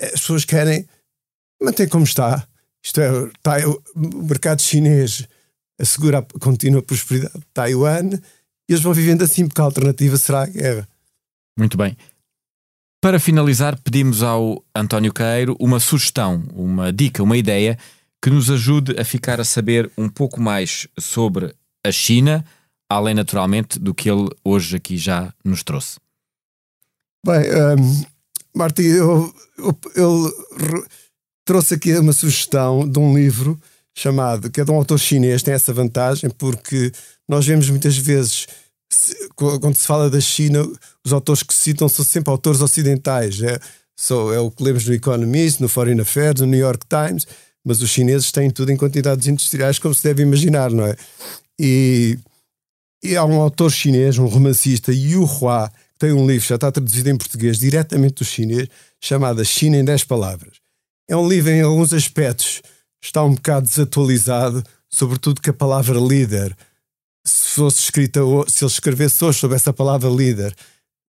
As 0.00 0.12
pessoas 0.12 0.44
querem 0.44 0.86
manter 1.62 1.88
como 1.88 2.04
está. 2.04 2.46
Isto 2.82 3.00
é, 3.00 3.10
o 3.66 4.22
mercado 4.24 4.62
chinês 4.62 5.26
assegura 5.78 6.18
a 6.18 6.38
contínua 6.38 6.82
prosperidade 6.82 7.38
de 7.38 7.46
Taiwan 7.52 8.10
e 8.68 8.72
eles 8.72 8.82
vão 8.82 8.92
vivendo 8.92 9.22
assim 9.22 9.46
porque 9.46 9.60
a 9.60 9.64
alternativa 9.64 10.16
será 10.16 10.42
a 10.42 10.46
guerra. 10.46 10.88
Muito 11.58 11.76
bem. 11.76 11.96
Para 13.02 13.18
finalizar, 13.18 13.80
pedimos 13.80 14.22
ao 14.22 14.62
António 14.74 15.12
Queiro 15.12 15.56
uma 15.58 15.80
sugestão, 15.80 16.44
uma 16.52 16.92
dica, 16.92 17.22
uma 17.22 17.36
ideia 17.36 17.78
que 18.22 18.28
nos 18.28 18.50
ajude 18.50 18.94
a 19.00 19.04
ficar 19.04 19.40
a 19.40 19.44
saber 19.44 19.90
um 19.96 20.08
pouco 20.08 20.40
mais 20.40 20.86
sobre 20.98 21.54
a 21.84 21.90
China, 21.90 22.44
além 22.88 23.14
naturalmente 23.14 23.78
do 23.78 23.94
que 23.94 24.10
ele 24.10 24.28
hoje 24.44 24.76
aqui 24.76 24.98
já 24.98 25.32
nos 25.42 25.62
trouxe. 25.62 25.98
Bem, 27.24 27.42
um, 27.54 28.04
Martim, 28.54 28.82
eu, 28.82 29.34
eu, 29.56 29.78
eu, 29.94 30.86
trouxe 31.50 31.74
aqui 31.74 31.92
uma 31.98 32.12
sugestão 32.12 32.88
de 32.88 32.96
um 33.00 33.12
livro 33.12 33.60
chamado, 33.92 34.48
que 34.48 34.60
é 34.60 34.64
de 34.64 34.70
um 34.70 34.76
autor 34.76 35.00
chinês, 35.00 35.42
tem 35.42 35.52
essa 35.52 35.72
vantagem, 35.72 36.30
porque 36.30 36.92
nós 37.28 37.44
vemos 37.44 37.68
muitas 37.68 37.96
vezes 37.98 38.46
quando 39.34 39.74
se 39.74 39.84
fala 39.84 40.08
da 40.08 40.20
China, 40.20 40.64
os 41.04 41.12
autores 41.12 41.42
que 41.42 41.52
se 41.52 41.60
citam 41.60 41.88
são 41.88 42.04
sempre 42.04 42.30
autores 42.30 42.60
ocidentais. 42.60 43.42
É, 43.42 43.58
so, 43.98 44.32
é 44.32 44.38
o 44.38 44.48
que 44.48 44.62
lemos 44.62 44.86
no 44.86 44.94
Economist, 44.94 45.60
no 45.60 45.68
Foreign 45.68 46.00
Affairs, 46.00 46.40
no 46.40 46.46
New 46.46 46.60
York 46.60 46.86
Times, 46.88 47.26
mas 47.64 47.82
os 47.82 47.90
chineses 47.90 48.30
têm 48.30 48.48
tudo 48.48 48.70
em 48.70 48.76
quantidades 48.76 49.26
industriais, 49.26 49.76
como 49.76 49.92
se 49.92 50.04
deve 50.04 50.22
imaginar, 50.22 50.70
não 50.70 50.86
é? 50.86 50.94
E, 51.58 52.16
e 53.02 53.16
há 53.16 53.24
um 53.24 53.40
autor 53.40 53.72
chinês, 53.72 54.18
um 54.18 54.26
romancista, 54.26 54.92
Yu 54.92 55.24
Hua, 55.24 55.68
que 55.68 55.98
tem 55.98 56.12
um 56.12 56.24
livro, 56.28 56.46
já 56.46 56.54
está 56.54 56.70
traduzido 56.70 57.10
em 57.10 57.16
português, 57.16 57.58
diretamente 57.58 58.22
do 58.22 58.24
chinês, 58.24 58.68
chamado 59.00 59.44
China 59.44 59.78
em 59.78 59.84
10 59.84 60.04
Palavras. 60.04 60.59
É 61.10 61.16
um 61.16 61.28
livro 61.28 61.50
em 61.50 61.60
alguns 61.60 61.92
aspectos, 61.92 62.62
está 63.02 63.24
um 63.24 63.34
bocado 63.34 63.66
desatualizado, 63.66 64.62
sobretudo 64.88 65.40
que 65.40 65.50
a 65.50 65.52
palavra 65.52 65.98
líder 65.98 66.56
se 67.26 67.56
fosse 67.56 67.80
escrita, 67.80 68.20
se 68.46 68.62
ele 68.62 68.70
escrevesse 68.70 69.24
hoje 69.24 69.40
sobre 69.40 69.56
essa 69.56 69.72
palavra 69.72 70.08
líder, 70.08 70.54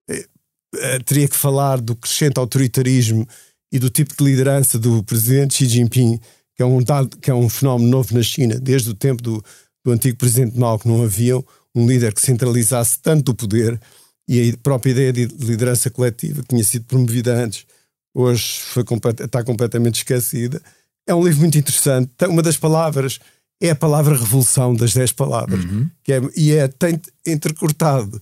eh, 0.10 0.26
eh, 0.74 1.00
teria 1.06 1.28
que 1.28 1.36
falar 1.36 1.80
do 1.80 1.96
crescente 1.96 2.40
autoritarismo 2.40 3.28
e 3.72 3.78
do 3.78 3.92
tipo 3.92 4.16
de 4.18 4.24
liderança 4.24 4.80
do 4.80 5.04
presidente 5.04 5.54
Xi 5.54 5.68
Jinping, 5.68 6.20
que 6.56 6.64
é 6.64 6.66
um, 6.66 6.82
dado, 6.82 7.16
que 7.18 7.30
é 7.30 7.36
um 7.36 7.48
fenómeno 7.48 7.92
novo 7.92 8.16
na 8.16 8.24
China, 8.24 8.60
desde 8.60 8.90
o 8.90 8.96
tempo 8.96 9.22
do, 9.22 9.46
do 9.86 9.92
antigo 9.92 10.18
presidente 10.18 10.58
Mao, 10.58 10.80
que 10.80 10.88
não 10.88 11.04
havia 11.04 11.38
um 11.76 11.86
líder 11.86 12.12
que 12.16 12.22
centralizasse 12.22 12.98
tanto 13.04 13.34
o 13.34 13.36
poder 13.36 13.80
e 14.28 14.50
a 14.50 14.58
própria 14.64 14.94
ideia 14.94 15.14
de 15.14 15.28
liderança 15.28 15.92
coletiva 15.92 16.42
que 16.42 16.48
tinha 16.48 16.64
sido 16.64 16.86
promovida 16.86 17.36
antes, 17.36 17.68
hoje 18.13 18.60
foi, 18.62 18.84
está 19.24 19.43
completamente 19.43 19.95
esquecida. 19.95 20.62
É 21.08 21.13
um 21.13 21.24
livro 21.24 21.41
muito 21.41 21.58
interessante. 21.58 22.12
Uma 22.28 22.41
das 22.41 22.58
palavras 22.58 23.19
é 23.62 23.69
a 23.69 23.76
palavra 23.76 24.17
revolução 24.17 24.74
das 24.74 24.93
dez 24.93 25.12
palavras. 25.12 25.63
Uhum. 25.63 25.89
Que 26.04 26.13
é, 26.13 26.21
e 26.36 26.52
é 26.52 26.67
tem 26.67 27.00
entrecortado 27.26 28.21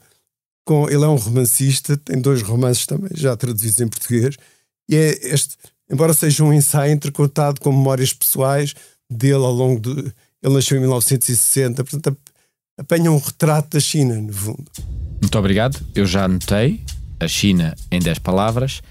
com. 0.65 0.89
Ele 0.89 1.03
é 1.03 1.07
um 1.07 1.15
romancista, 1.15 1.97
tem 1.97 2.19
dois 2.19 2.41
romances 2.41 2.85
também 2.85 3.09
já 3.15 3.35
traduzidos 3.35 3.79
em 3.79 3.87
português, 3.87 4.35
e 4.89 4.95
é 4.95 5.33
este, 5.33 5.55
embora 5.89 6.13
seja 6.13 6.43
um 6.43 6.53
ensaio 6.53 6.91
entrecortado 6.91 7.61
com 7.61 7.71
memórias 7.71 8.13
pessoais 8.13 8.75
dele 9.09 9.45
ao 9.45 9.53
longo 9.53 9.79
de. 9.79 10.13
Ele 10.41 10.53
nasceu 10.53 10.77
em 10.77 10.81
1960, 10.81 11.83
portanto, 11.83 12.17
apanha 12.77 13.11
um 13.11 13.17
retrato 13.17 13.71
da 13.71 13.79
China, 13.79 14.15
no 14.15 14.31
fundo. 14.31 14.65
Muito 15.21 15.37
obrigado. 15.37 15.85
Eu 15.93 16.05
já 16.05 16.25
anotei 16.25 16.81
a 17.19 17.27
China 17.27 17.75
em 17.91 17.99
10 17.99 18.19
palavras. 18.19 18.81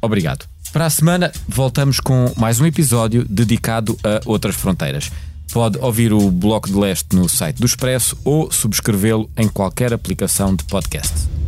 Obrigado. 0.00 0.46
Para 0.72 0.86
a 0.86 0.90
semana 0.90 1.32
voltamos 1.48 1.98
com 1.98 2.32
mais 2.36 2.60
um 2.60 2.66
episódio 2.66 3.24
dedicado 3.28 3.98
a 4.04 4.20
outras 4.24 4.54
fronteiras. 4.54 5.10
Pode 5.52 5.78
ouvir 5.78 6.12
o 6.12 6.30
Bloco 6.30 6.68
de 6.68 6.78
Leste 6.78 7.16
no 7.16 7.28
site 7.28 7.56
do 7.56 7.66
Expresso 7.66 8.16
ou 8.24 8.52
subscrevê-lo 8.52 9.28
em 9.36 9.48
qualquer 9.48 9.92
aplicação 9.92 10.54
de 10.54 10.62
podcast. 10.64 11.39